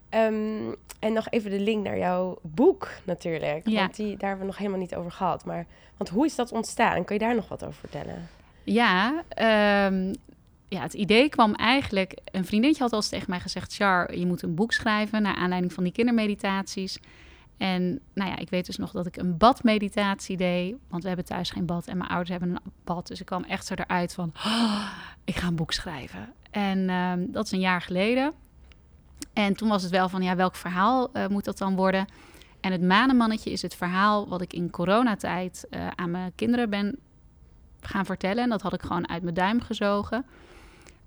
Ehm, 0.09 0.73
en 0.99 1.13
nog 1.13 1.29
even 1.29 1.51
de 1.51 1.59
link 1.59 1.83
naar 1.83 1.97
jouw 1.97 2.37
boek 2.41 2.89
natuurlijk. 3.03 3.67
Ja. 3.67 3.79
Want 3.79 3.95
die, 3.95 4.17
daar 4.17 4.29
hebben 4.29 4.39
we 4.39 4.51
nog 4.51 4.57
helemaal 4.57 4.79
niet 4.79 4.95
over 4.95 5.11
gehad. 5.11 5.45
Maar, 5.45 5.65
want 5.97 6.09
hoe 6.09 6.25
is 6.25 6.35
dat 6.35 6.51
ontstaan? 6.51 7.05
Kan 7.05 7.17
je 7.17 7.23
daar 7.25 7.35
nog 7.35 7.47
wat 7.47 7.63
over 7.63 7.79
vertellen? 7.79 8.27
Ja, 8.63 9.23
ehm, 9.29 10.13
ja, 10.67 10.81
het 10.81 10.93
idee 10.93 11.29
kwam 11.29 11.53
eigenlijk... 11.53 12.17
Een 12.31 12.45
vriendinnetje 12.45 12.83
had 12.83 12.91
al 12.91 12.97
eens 12.97 13.09
tegen 13.09 13.29
mij 13.29 13.39
gezegd... 13.39 13.73
Char, 13.75 14.17
je 14.17 14.25
moet 14.25 14.41
een 14.41 14.55
boek 14.55 14.71
schrijven 14.71 15.21
naar 15.21 15.35
aanleiding 15.35 15.73
van 15.73 15.83
die 15.83 15.93
kindermeditaties. 15.93 16.97
En 17.57 17.99
nou 18.13 18.29
ja, 18.29 18.37
ik 18.37 18.49
weet 18.49 18.65
dus 18.65 18.77
nog 18.77 18.91
dat 18.91 19.05
ik 19.05 19.17
een 19.17 19.37
badmeditatie 19.37 20.37
deed. 20.37 20.75
Want 20.87 21.01
we 21.01 21.07
hebben 21.07 21.25
thuis 21.25 21.49
geen 21.49 21.65
bad 21.65 21.87
en 21.87 21.97
mijn 21.97 22.09
ouders 22.09 22.29
hebben 22.29 22.49
een 22.49 22.71
bad. 22.83 23.07
Dus 23.07 23.19
ik 23.19 23.25
kwam 23.25 23.43
echt 23.43 23.65
zo 23.65 23.73
eruit 23.73 24.13
van... 24.13 24.31
"Oh, 24.45 24.87
ik 25.23 25.35
ga 25.35 25.47
een 25.47 25.55
boek 25.55 25.71
schrijven. 25.71 26.33
En 26.51 26.89
ehm, 26.89 27.25
dat 27.27 27.45
is 27.45 27.51
een 27.51 27.59
jaar 27.59 27.81
geleden. 27.81 28.33
En 29.33 29.53
toen 29.53 29.69
was 29.69 29.81
het 29.81 29.91
wel 29.91 30.09
van, 30.09 30.21
ja, 30.21 30.35
welk 30.35 30.55
verhaal 30.55 31.09
eh, 31.13 31.27
moet 31.27 31.45
dat 31.45 31.57
dan 31.57 31.75
worden? 31.75 32.05
En 32.59 32.71
het 32.71 32.81
manenmannetje 32.81 33.51
is 33.51 33.61
het 33.61 33.75
verhaal 33.75 34.27
wat 34.27 34.41
ik 34.41 34.53
in 34.53 34.69
coronatijd 34.69 35.67
eh, 35.69 35.87
aan 35.95 36.11
mijn 36.11 36.31
kinderen 36.35 36.69
ben 36.69 36.97
gaan 37.81 38.05
vertellen. 38.05 38.43
En 38.43 38.49
dat 38.49 38.61
had 38.61 38.73
ik 38.73 38.81
gewoon 38.81 39.09
uit 39.09 39.23
mijn 39.23 39.35
duim 39.35 39.61
gezogen. 39.61 40.25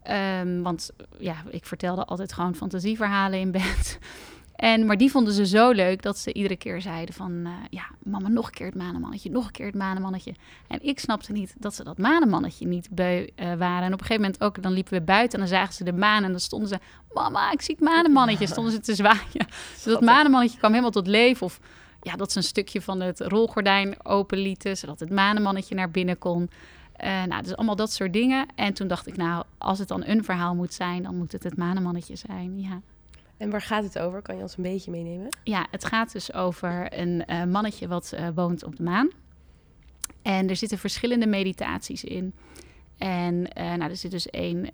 Ehm, 0.02 0.62
want 0.62 0.90
ja, 1.18 1.34
ik 1.50 1.66
vertelde 1.66 2.04
altijd 2.04 2.32
gewoon 2.32 2.54
fantasieverhalen 2.54 3.38
in 3.38 3.50
bed. 3.50 3.98
En, 4.59 4.87
maar 4.87 4.97
die 4.97 5.11
vonden 5.11 5.33
ze 5.33 5.47
zo 5.47 5.71
leuk 5.71 6.03
dat 6.03 6.18
ze 6.18 6.33
iedere 6.33 6.57
keer 6.57 6.81
zeiden 6.81 7.14
van... 7.14 7.42
eh, 7.44 7.53
ja, 7.71 7.83
mama, 8.03 8.29
nog 8.29 8.47
een 8.47 8.53
keer 8.53 8.66
het 8.66 8.75
manenmannetje, 8.75 9.31
nog 9.31 9.47
een 9.47 9.53
keer 9.53 9.66
het 9.66 9.75
manenmannetje. 9.75 10.35
En 10.68 10.79
ik 10.83 10.99
snapte 10.99 11.33
niet 11.33 11.55
dat 11.59 11.75
ze 11.75 11.85
dat 11.85 11.99
manenmannetje 11.99 12.66
niet 12.66 12.88
beu 12.90 13.27
eh, 13.35 13.55
waren. 13.55 13.83
En 13.83 13.92
op 13.92 14.01
een 14.01 14.07
gegeven 14.07 14.23
moment 14.23 14.42
ook, 14.42 14.62
dan 14.62 14.73
liepen 14.73 14.92
we 14.92 15.01
buiten 15.01 15.33
en 15.33 15.47
dan 15.47 15.57
zagen 15.57 15.75
ze 15.75 15.85
de 15.85 15.92
maan... 15.92 16.25
en 16.25 16.31
dan 16.31 16.40
stonden 16.40 16.68
ze, 16.68 16.79
mama, 17.12 17.53
ik 17.53 17.61
zie 17.61 17.75
het 17.75 17.85
manenmannetje. 17.85 18.47
Stonden 18.47 18.73
ze 18.73 18.81
te 18.81 18.94
zwaaien. 18.94 19.47
Dus 19.75 19.85
dat 19.85 20.01
manenmannetje 20.01 20.59
kwam 20.59 20.71
helemaal 20.71 20.92
tot 20.92 21.07
leven. 21.07 21.47
Of 21.47 21.61
ja, 22.03 22.16
dat 22.16 22.33
ze 22.33 22.38
een 22.38 22.44
stukje 22.44 22.81
van 22.83 23.01
het 23.01 23.21
rolgordijn 23.21 24.05
openlieten... 24.05 24.77
zodat 24.77 25.01
het 25.01 25.11
manenmannetje 25.11 25.75
naar 25.75 25.90
binnen 25.90 26.18
kon... 26.18 26.51
Eh, 26.97 27.23
nou, 27.25 27.42
dus 27.42 27.57
allemaal 27.57 27.77
dat 27.77 27.92
soort 27.92 28.12
dingen. 28.12 28.47
En 28.55 28.75
toen 28.75 28.88
dacht 28.88 29.07
ik, 29.07 29.16
nou, 29.16 29.44
als 29.59 29.79
het 29.79 29.88
dan 29.88 30.05
een 30.05 30.25
verhaal 30.25 30.55
moet 30.55 30.75
zijn, 30.75 31.03
dan 31.03 31.16
moet 31.16 31.33
het 31.33 31.42
het 31.42 31.57
manenmannetje 31.57 32.16
zijn. 32.16 32.61
Ja, 32.61 32.81
En 33.38 33.51
waar 33.51 33.62
gaat 33.62 33.85
het 33.85 33.98
over? 33.98 34.22
Kan 34.22 34.37
je 34.37 34.42
ons 34.42 34.57
een 34.57 34.62
beetje 34.62 34.90
meenemen? 34.90 35.29
ja 35.44 35.66
het 35.70 35.85
gaat 35.85 36.12
dus 36.12 36.33
over 36.33 36.98
een 36.98 37.24
eh, 37.24 37.44
mannetje 37.44 37.88
wat 37.88 38.12
eh, 38.12 38.29
woont 38.35 38.64
op 38.64 38.77
de 38.77 38.83
maan. 38.83 39.11
En 40.22 40.48
er 40.48 40.57
zitten 40.57 40.79
verschillende 40.79 41.27
meditaties 41.27 42.05
in. 42.05 42.35
En 42.98 43.53
eh, 43.53 43.64
nou, 43.64 43.90
er 43.90 43.96
zit 43.96 44.11
dus 44.11 44.31
één 44.31 44.70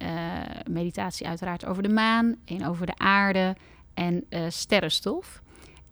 meditatie 0.70 1.26
uiteraard 1.26 1.64
over 1.64 1.82
de 1.82 1.88
maan, 1.88 2.36
één 2.44 2.64
over 2.64 2.86
de 2.86 2.98
aarde 2.98 3.56
en 3.94 4.24
sterrenstof. 4.48 5.42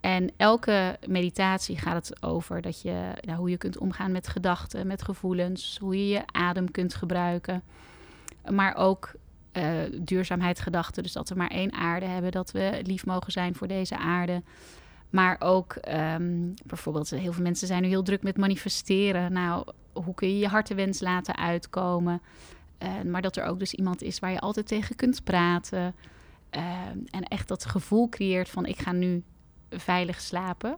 En 0.01 0.31
elke 0.37 0.99
meditatie 1.07 1.79
gaat 1.79 2.09
het 2.09 2.23
over 2.23 2.61
dat 2.61 2.83
je, 2.83 3.13
nou, 3.21 3.39
hoe 3.39 3.51
je 3.51 3.57
kunt 3.57 3.79
omgaan 3.79 4.13
met 4.13 4.29
gedachten, 4.29 4.87
met 4.87 5.03
gevoelens, 5.03 5.79
hoe 5.81 5.97
je 5.97 6.09
je 6.09 6.23
adem 6.27 6.71
kunt 6.71 6.95
gebruiken. 6.95 7.63
Maar 8.51 8.77
ook 8.77 9.15
eh 9.53 9.73
duurzaamheidsgedachten, 10.01 11.03
dus 11.03 11.13
dat 11.13 11.29
we 11.29 11.35
maar 11.35 11.51
één 11.51 11.73
aarde 11.73 12.07
hebben, 12.07 12.33
dat 12.33 12.51
we 12.51 12.81
lief 12.83 13.07
mogen 13.07 13.33
zijn 13.33 13.55
voor 13.55 13.69
deze 13.69 13.99
aarde. 13.99 14.43
Maar 15.11 15.37
ook 15.39 15.73
ehm, 15.73 16.51
bijvoorbeeld, 16.65 17.11
heel 17.11 17.33
veel 17.33 17.43
mensen 17.43 17.67
zijn 17.67 17.83
nu 17.83 17.89
heel 17.89 18.03
druk 18.03 18.23
met 18.23 18.37
manifesteren. 18.37 19.33
Nou, 19.33 19.65
hoe 19.93 20.15
kun 20.15 20.29
je 20.29 20.39
je 20.39 20.49
hartenwens 20.49 21.01
laten 21.01 21.37
uitkomen? 21.37 22.21
Eh, 22.79 23.03
maar 23.03 23.23
dat 23.23 23.37
er 23.37 23.45
ook 23.45 23.59
dus 23.59 23.75
iemand 23.75 24.03
is 24.03 24.19
waar 24.19 24.31
je 24.31 24.41
altijd 24.41 24.67
tegen 24.67 24.97
kunt 24.97 25.25
praten. 25.25 25.95
Ehm, 26.51 26.99
en 27.11 27.23
echt 27.23 27.49
dat 27.49 27.65
gevoel 27.65 28.09
creëert 28.09 28.49
van 28.49 28.67
ik 28.67 28.79
ga 28.79 28.93
nu 28.93 29.23
veilig 29.71 30.21
slapen. 30.21 30.77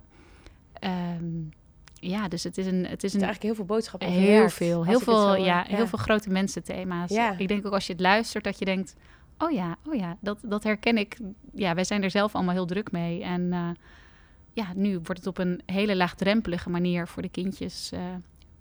Ehm, 0.73 1.41
ja, 2.09 2.29
dus 2.29 2.45
het 2.45 2.59
is 2.59 2.67
een, 2.67 2.75
het 2.75 2.85
is 2.85 2.91
Het 2.91 3.05
is 3.05 3.15
een 3.15 3.23
eigenlijk 3.23 3.43
heel 3.43 3.55
veel 3.55 3.65
boodschappen 3.65 4.09
heel 4.09 4.49
veel, 4.49 4.85
heel 4.85 5.01
veel, 5.01 5.21
zo, 5.21 5.37
ja, 5.37 5.67
eh, 5.67 5.75
heel 5.75 5.87
veel 5.87 5.99
grote 5.99 6.31
mensenthema's. 6.31 7.11
Ja. 7.11 7.39
Ik 7.39 7.49
denk 7.49 7.67
ook 7.67 7.73
als 7.73 7.87
je 7.87 7.93
het 7.93 8.03
luistert 8.03 8.45
dat 8.45 8.59
je 8.59 8.65
denkt, 8.65 8.95
oh 9.39 9.51
ja, 9.51 9.77
oh 9.87 9.95
ja, 9.95 10.17
dat, 10.21 10.39
dat 10.43 10.65
herken 10.65 10.99
ik. 10.99 11.19
Ja, 11.53 11.75
wij 11.75 11.85
zijn 11.85 12.03
er 12.03 12.11
zelf 12.11 12.35
allemaal 12.35 12.55
heel 12.55 12.67
druk 12.67 12.93
mee. 12.93 13.23
En 13.23 13.53
eh, 13.53 13.69
ja, 14.53 14.67
nu 14.75 14.93
wordt 14.93 15.17
het 15.19 15.27
op 15.27 15.39
een 15.39 15.61
hele 15.67 15.97
laagdrempelige 15.97 16.71
manier 16.71 17.09
voor 17.09 17.23
de 17.23 17.29
kindjes 17.29 17.93
eh, 17.93 18.01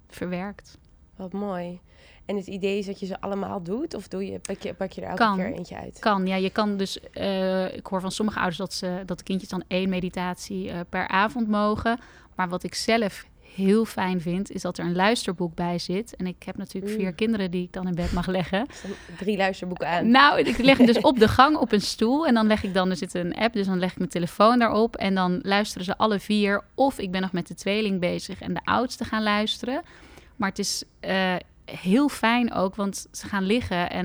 verwerkt. 0.08 0.78
Wat 1.16 1.34
mooi. 1.34 1.80
En 2.26 2.36
het 2.36 2.48
idee 2.48 2.78
is 2.78 2.86
dat 2.86 3.00
je 3.00 3.06
ze 3.06 3.22
allemaal 3.22 3.64
doet? 3.64 3.94
Of 3.94 4.08
doe 4.08 4.26
je, 4.26 4.40
pak, 4.40 4.62
je, 4.62 4.74
pak 4.74 4.92
je 4.92 5.02
er 5.02 5.08
elke 5.08 5.24
Kan. 5.24 5.38
keer 5.38 5.54
eentje 5.54 5.78
uit? 5.78 6.00
Kan, 6.00 6.28
ja, 6.28 6.36
je 6.36 6.50
kan 6.50 6.78
dus, 6.78 7.00
eh, 7.00 7.76
ik 7.76 7.86
hoor 7.86 8.02
van 8.02 8.12
sommige 8.12 8.38
ouders 8.38 8.58
dat, 8.58 8.74
ze, 8.74 9.04
dat 9.06 9.18
de 9.18 9.24
kindjes 9.24 9.50
dan 9.50 9.64
één 9.68 9.90
meditatie 9.90 10.70
eh, 10.70 10.80
per 10.90 11.08
avond 11.08 11.48
mogen. 11.48 12.00
Maar 12.36 12.50
wat 12.50 12.64
ik 12.64 12.76
zelf 12.76 13.26
heel 13.56 13.86
fijn 13.86 14.22
vind, 14.22 14.52
is 14.52 14.62
dat 14.62 14.78
er 14.78 14.86
een 14.86 14.96
luisterboek 14.96 15.56
bij 15.56 15.80
zit. 15.80 16.16
En 16.16 16.28
ik 16.28 16.44
heb 16.44 16.58
natuurlijk 16.58 16.94
Mm. 16.94 17.00
vier 17.00 17.14
kinderen 17.14 17.52
die 17.52 17.64
ik 17.64 17.74
dan 17.74 17.88
in 17.88 17.96
bed 17.96 18.12
mag 18.12 18.28
leggen. 18.28 18.66
Drie 19.20 19.38
luisterboeken 19.38 19.88
aan. 19.88 20.12
Nou, 20.12 20.40
ik 20.40 20.58
leg 20.58 20.78
hem 20.78 20.86
dus 20.86 21.02
op 21.02 21.20
de 21.20 21.28
gang 21.40 21.56
op 21.58 21.72
een 21.72 21.82
stoel. 21.82 22.28
En 22.28 22.34
dan 22.34 22.48
leg 22.48 22.64
ik 22.64 22.74
dan, 22.74 22.90
er 22.90 22.96
zit 22.96 23.14
een 23.14 23.36
app, 23.36 23.54
dus 23.54 23.66
dan 23.68 23.80
leg 23.80 23.92
ik 23.92 23.98
mijn 23.98 24.10
telefoon 24.10 24.60
daarop. 24.60 24.96
En 24.96 25.16
dan 25.16 25.40
luisteren 25.42 25.86
ze 25.86 25.98
alle 25.98 26.20
vier. 26.20 26.64
Of 26.76 27.00
ik 27.00 27.12
ben 27.12 27.22
nog 27.22 27.32
met 27.32 27.48
de 27.48 27.56
tweeling 27.56 28.00
bezig 28.00 28.42
en 28.42 28.54
de 28.54 28.62
oudste 28.64 29.06
gaan 29.06 29.24
luisteren. 29.24 29.82
Maar 30.36 30.50
het 30.50 30.60
is 30.60 30.84
eh, 31.00 31.36
heel 31.66 32.10
fijn 32.10 32.54
ook, 32.54 32.76
want 32.76 33.08
ze 33.12 33.28
gaan 33.28 33.44
liggen. 33.44 33.90
En 33.90 34.04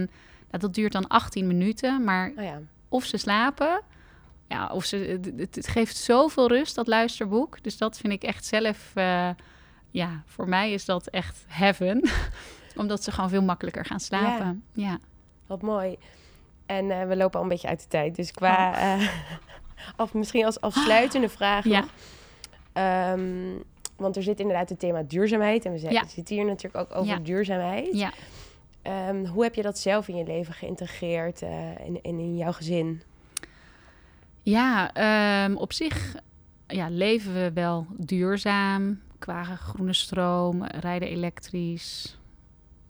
nou, 0.50 0.62
dat 0.62 0.74
duurt 0.74 0.92
dan 0.92 1.06
18 1.08 1.46
minuten. 1.46 2.04
Maar 2.04 2.32
Oh 2.36 2.44
ja. 2.44 2.58
of 2.88 3.04
ze 3.04 3.16
slapen, 3.16 3.80
ja, 4.48 4.66
of 4.72 4.84
ze, 4.84 5.20
het, 5.36 5.68
geeft 5.68 5.96
zoveel 5.96 6.48
rust, 6.48 6.74
dat 6.74 6.86
luisterboek. 6.86 7.62
Dus 7.62 7.78
dat 7.78 7.98
vind 7.98 8.12
ik 8.12 8.22
echt 8.22 8.44
zelf, 8.44 8.90
eh, 8.94 9.30
ja, 9.90 10.22
voor 10.26 10.48
mij 10.48 10.72
is 10.72 10.84
dat 10.84 11.06
echt 11.06 11.44
heaven. 11.46 12.08
Omdat 12.76 13.02
ze 13.04 13.12
gewoon 13.12 13.30
veel 13.30 13.42
makkelijker 13.42 13.84
gaan 13.84 14.00
slapen. 14.00 14.64
ja. 14.72 14.98
Wat 15.46 15.62
mooi. 15.62 15.96
En 16.66 16.90
eh, 16.90 17.06
we 17.06 17.16
lopen 17.16 17.36
al 17.36 17.42
een 17.42 17.48
beetje 17.50 17.68
uit 17.68 17.80
de 17.82 17.88
tijd. 17.88 18.16
Dus 18.16 18.30
qua... 18.32 18.78
eh, 18.78 19.08
of 20.02 20.14
misschien 20.14 20.44
als 20.44 20.60
afsluitende 20.60 21.28
vraag 21.28 21.64
Ja. 21.64 21.84
Ehm, 22.72 23.56
want 23.96 24.16
er 24.16 24.22
zit 24.22 24.40
inderdaad 24.40 24.68
het 24.68 24.78
thema 24.78 25.02
duurzaamheid. 25.02 25.64
En 25.64 25.72
we 25.72 25.90
Ja. 25.90 26.04
zitten 26.06 26.34
hier 26.36 26.44
natuurlijk 26.44 26.76
ook 26.90 26.98
over 26.98 27.12
Ja. 27.12 27.18
duurzaamheid. 27.18 27.88
Ja. 27.96 28.12
Ehm, 28.82 29.24
hoe 29.26 29.42
heb 29.42 29.54
je 29.54 29.62
dat 29.62 29.78
zelf 29.78 30.08
in 30.08 30.16
je 30.16 30.24
leven 30.24 30.54
geïntegreerd 30.54 31.42
eh, 31.42 31.50
en, 31.68 32.00
en 32.02 32.18
in 32.18 32.36
jouw 32.36 32.52
gezin? 32.52 33.02
Ja, 34.48 34.92
ehm, 34.92 35.56
op 35.56 35.72
zich 35.72 36.16
ja, 36.66 36.88
leven 36.88 37.34
we 37.34 37.52
wel 37.52 37.86
duurzaam 37.96 39.00
qua 39.18 39.44
groene 39.44 39.92
stroom, 39.92 40.64
rijden 40.64 41.08
elektrisch, 41.08 42.18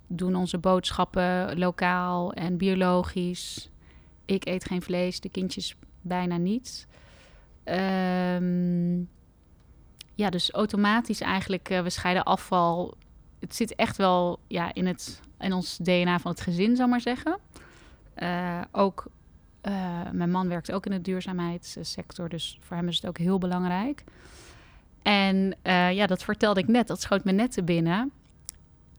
doen 0.07 0.35
onze 0.35 0.59
boodschappen 0.59 1.59
lokaal 1.59 2.33
en 2.33 2.57
biologisch. 2.57 3.71
Ik 4.25 4.47
eet 4.47 4.65
geen 4.65 4.83
vlees, 4.83 5.21
de 5.21 5.29
kindjes 5.29 5.75
bijna 6.01 6.37
niet. 6.37 6.87
Ehm, 7.65 8.99
ja, 10.15 10.31
dus 10.31 10.51
automatisch 10.51 11.21
eigenlijk, 11.21 11.71
eh, 11.71 11.83
we 11.83 11.91
scheiden 11.91 12.25
afval. 12.25 12.97
Het 13.39 13.55
zit 13.55 13.75
echt 13.75 13.97
wel 13.97 14.39
ja, 14.49 14.75
in, 14.75 14.87
het, 14.87 15.21
in 15.39 15.53
ons 15.53 15.77
DNA 15.77 16.19
van 16.19 16.31
het 16.31 16.41
gezin, 16.41 16.77
ik 16.77 16.87
maar 16.87 17.01
zeggen. 17.01 17.39
Eh, 18.15 18.61
ook 18.73 19.07
eh, 19.69 20.11
mijn 20.13 20.31
man 20.31 20.49
werkt 20.49 20.73
ook 20.73 20.87
in 20.87 20.93
de 20.93 21.01
duurzaamheidssector, 21.01 22.29
dus 22.29 22.59
voor 22.61 22.77
hem 22.77 22.89
is 22.89 22.97
het 22.97 23.07
ook 23.07 23.19
heel 23.19 23.39
belangrijk. 23.39 24.05
En 25.03 25.57
eh, 25.63 25.93
ja, 25.93 26.07
dat 26.07 26.23
vertelde 26.23 26.61
ik 26.61 26.69
net, 26.69 26.87
dat 26.87 27.01
schoot 27.01 27.25
me 27.25 27.33
net 27.33 27.53
te 27.53 27.63
binnen. 27.63 28.13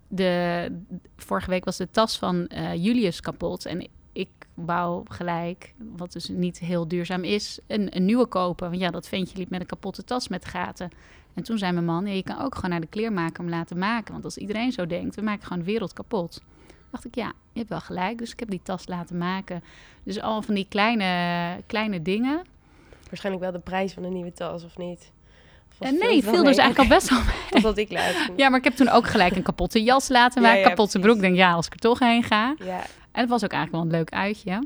De, 0.07 0.71
vorige 1.17 1.49
week 1.49 1.65
was 1.65 1.77
de 1.77 1.89
tas 1.91 2.17
van 2.17 2.47
eh, 2.47 2.83
Julius 2.83 3.21
kapot 3.21 3.65
en 3.65 3.87
ik 4.11 4.29
wou 4.53 5.05
gelijk, 5.07 5.73
wat 5.77 6.11
dus 6.11 6.27
niet 6.27 6.59
heel 6.59 6.87
duurzaam 6.87 7.23
is, 7.23 7.59
een, 7.67 7.91
nieuwe 7.93 8.25
kopen. 8.25 8.69
Want 8.69 8.81
ja, 8.81 8.91
dat 8.91 9.07
ventje 9.07 9.37
liep 9.37 9.49
met 9.49 9.59
een 9.59 9.65
kapotte 9.65 10.03
tas 10.03 10.27
met 10.27 10.45
gaten. 10.45 10.89
En 11.33 11.43
toen 11.43 11.57
zei 11.57 11.71
mijn 11.71 11.85
man, 11.85 12.05
ja, 12.05 12.13
je 12.13 12.23
kan 12.23 12.41
ook 12.41 12.55
gewoon 12.55 12.69
naar 12.69 12.81
de 12.81 12.87
kleermaker 12.87 13.43
hem 13.43 13.49
laten 13.49 13.77
maken. 13.77 14.11
Want 14.11 14.23
als 14.23 14.37
iedereen 14.37 14.71
zo 14.71 14.87
denkt, 14.87 15.15
we 15.15 15.21
maken 15.21 15.43
gewoon 15.43 15.59
de 15.59 15.71
wereld 15.71 15.93
kapot. 15.93 16.41
Dacht 16.91 17.05
ik, 17.05 17.15
ja, 17.15 17.31
je 17.51 17.57
hebt 17.59 17.69
wel 17.69 17.79
gelijk. 17.81 18.17
Dus 18.17 18.31
ik 18.31 18.39
heb 18.39 18.49
die 18.49 18.59
tas 18.63 18.87
laten 18.87 19.17
maken. 19.17 19.63
Dus 20.03 20.21
al 20.21 20.41
van 20.41 20.53
die 20.55 20.65
kleine, 20.69 21.57
kleine 21.67 22.01
dingen. 22.01 22.41
Waarschijnlijk 23.09 23.43
wel 23.43 23.53
de 23.53 23.59
prijs 23.59 23.93
van 23.93 24.03
een 24.03 24.13
nieuwe 24.13 24.33
tas, 24.33 24.63
of 24.63 24.77
niet? 24.77 25.11
En 25.79 25.97
nee, 25.99 26.23
viel 26.23 26.43
dus 26.43 26.57
eigenlijk 26.57 26.79
al 26.91 26.97
best 26.97 27.09
wel 27.09 27.19
mee. 27.51 27.61
Dat 27.61 27.77
ik 27.77 27.91
laat. 27.91 28.13
Ja, 28.35 28.49
maar 28.49 28.57
ik 28.59 28.63
heb 28.63 28.73
toen 28.75 28.89
ook 28.89 29.07
gelijk 29.07 29.35
een 29.35 29.43
kapotte 29.43 29.83
jas 29.83 30.07
laten 30.09 30.41
maken. 30.43 30.59
ja, 30.59 30.67
kapotte 30.67 30.91
precies. 30.99 31.09
broek. 31.11 31.21
Denk, 31.23 31.35
ja, 31.35 31.51
als 31.53 31.65
ik 31.65 31.73
er 31.73 31.79
toch 31.79 31.99
heen 31.99 32.23
ga. 32.23 32.55
Ja, 32.63 32.79
En 33.11 33.21
het 33.21 33.29
was 33.29 33.43
ook 33.43 33.51
eigenlijk 33.51 33.71
wel 33.71 33.81
een 33.93 33.97
leuk 33.99 34.11
uitje. 34.13 34.63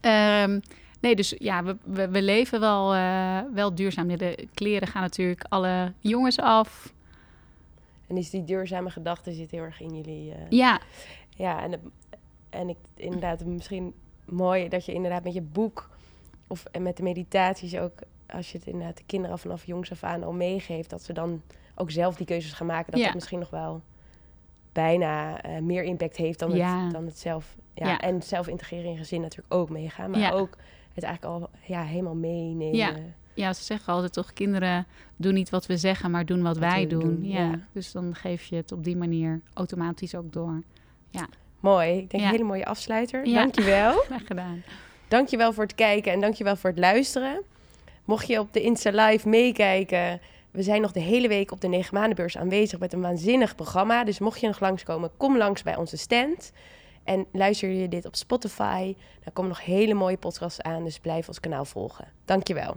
Ehm, 0.00 0.60
nee, 1.00 1.16
dus 1.16 1.34
ja, 1.38 1.62
we, 1.64 1.76
we, 1.84 2.08
we 2.08 2.22
leven 2.22 2.60
wel, 2.60 2.94
eh, 2.94 3.38
wel 3.54 3.74
duurzaam. 3.74 4.16
De 4.16 4.46
kleren 4.54 4.88
gaan 4.88 5.02
natuurlijk 5.02 5.44
alle 5.48 5.92
jongens 6.00 6.38
af. 6.38 6.92
en 8.08 8.16
is 8.16 8.30
die 8.30 8.44
duurzame 8.44 8.90
gedachte 8.90 9.32
zit 9.32 9.50
heel 9.50 9.62
erg 9.62 9.80
in 9.80 9.96
jullie... 9.96 10.30
eh, 10.32 10.36
Ja, 10.50 10.80
Ja, 11.38 11.62
en, 11.62 11.70
het- 11.72 11.80
en 12.50 12.68
ik 12.68 12.76
inderdaad 12.94 13.44
misschien 13.44 13.94
mooi 14.24 14.68
dat 14.68 14.84
je 14.84 14.92
inderdaad 14.92 15.24
met 15.24 15.34
je 15.34 15.42
boek 15.42 15.90
of 16.46 16.64
en 16.64 16.82
met 16.82 16.96
de 16.96 17.02
meditaties 17.02 17.76
ook, 17.76 17.92
als 18.26 18.52
je 18.52 18.58
het 18.58 18.66
inderdaad 18.66 18.96
de 18.96 19.02
kinderen 19.06 19.38
vanaf 19.38 19.64
jongs 19.66 19.90
af 19.90 20.02
aan 20.04 20.22
al 20.24 20.32
meegeeft, 20.32 20.90
dat 20.90 21.02
ze 21.02 21.12
dan 21.12 21.42
ook 21.74 21.90
zelf 21.90 22.16
die 22.16 22.26
keuzes 22.26 22.52
gaan 22.52 22.66
maken. 22.66 22.90
Dat 22.90 23.00
Ja. 23.00 23.06
dat 23.06 23.14
misschien 23.14 23.38
nog 23.38 23.50
wel 23.50 23.82
bijna 24.72 25.42
eh, 25.42 25.60
meer 25.62 25.82
impact 25.82 26.16
heeft 26.16 26.38
dan, 26.38 26.50
Ja. 26.54 26.82
het, 26.84 26.92
dan 26.92 27.04
het 27.06 27.18
zelf. 27.18 27.56
Ja, 27.74 27.88
Ja. 27.88 27.98
En 28.00 28.22
zelf 28.22 28.48
integreren 28.48 28.90
in 28.90 28.96
gezin 28.96 29.20
natuurlijk 29.20 29.54
ook 29.54 29.70
meegaan, 29.70 30.10
maar 30.10 30.32
ook 30.34 30.56
het 30.94 31.04
eigenlijk 31.04 31.40
al 31.42 31.50
ja, 31.66 31.82
helemaal 31.82 32.14
meenemen. 32.14 33.14
Ja. 33.34 33.52
ze 33.52 33.62
zeggen 33.64 33.92
altijd 33.92 34.12
toch, 34.12 34.32
kinderen 34.32 34.86
doen 35.16 35.34
niet 35.34 35.50
wat 35.50 35.66
we 35.66 35.76
zeggen, 35.76 36.10
maar 36.10 36.26
doen 36.26 36.42
wat 36.42 36.58
Wat 36.58 36.70
wij 36.72 36.86
doen. 36.86 37.00
doen, 37.00 37.24
ja. 37.24 37.60
Dus 37.72 37.92
dan 37.92 38.14
geef 38.14 38.44
je 38.44 38.56
het 38.56 38.72
op 38.72 38.84
die 38.84 38.96
manier 38.96 39.40
automatisch 39.54 40.14
ook 40.14 40.32
door. 40.32 40.62
Mooi. 41.60 41.98
Ik 41.98 42.10
denk 42.10 42.22
Ja. 42.22 42.28
een 42.28 42.34
hele 42.34 42.44
mooie 42.48 42.66
afsluiter. 42.66 43.26
Ja. 43.26 43.34
Dankjewel. 43.34 43.92
Graag 44.06 44.26
gedaan. 44.26 44.62
Dankjewel 45.08 45.52
voor 45.52 45.62
het 45.64 45.74
kijken 45.74 46.12
en 46.12 46.20
dankjewel 46.20 46.56
voor 46.56 46.70
het 46.70 46.78
luisteren. 46.78 47.42
Mocht 48.04 48.26
je 48.26 48.38
op 48.40 48.52
de 48.52 48.60
Insta 48.60 48.90
Live 49.06 49.28
meekijken, 49.28 50.20
we 50.50 50.62
zijn 50.62 50.80
nog 50.80 50.92
de 50.92 51.00
hele 51.00 51.28
week 51.28 51.50
op 51.52 51.60
de 51.60 51.68
9 51.68 51.94
maandenbeurs 51.94 52.36
aanwezig 52.38 52.78
met 52.78 52.92
een 52.92 53.00
waanzinnig 53.00 53.54
programma. 53.54 54.04
Dus 54.04 54.18
mocht 54.18 54.40
je 54.40 54.46
nog 54.46 54.60
langskomen, 54.60 55.10
kom 55.16 55.36
langs 55.36 55.62
bij 55.62 55.76
onze 55.76 55.96
stand. 55.96 56.52
En 57.04 57.26
luister 57.32 57.68
je 57.70 57.88
dit 57.88 58.06
op 58.06 58.16
Spotify, 58.16 58.94
dan 59.24 59.32
komen 59.32 59.50
nog 59.50 59.64
hele 59.64 59.94
mooie 59.94 60.16
podcasts 60.16 60.60
aan, 60.62 60.84
dus 60.84 60.98
blijf 60.98 61.28
ons 61.28 61.40
kanaal 61.40 61.64
volgen. 61.64 62.08
Dankjewel. 62.24 62.76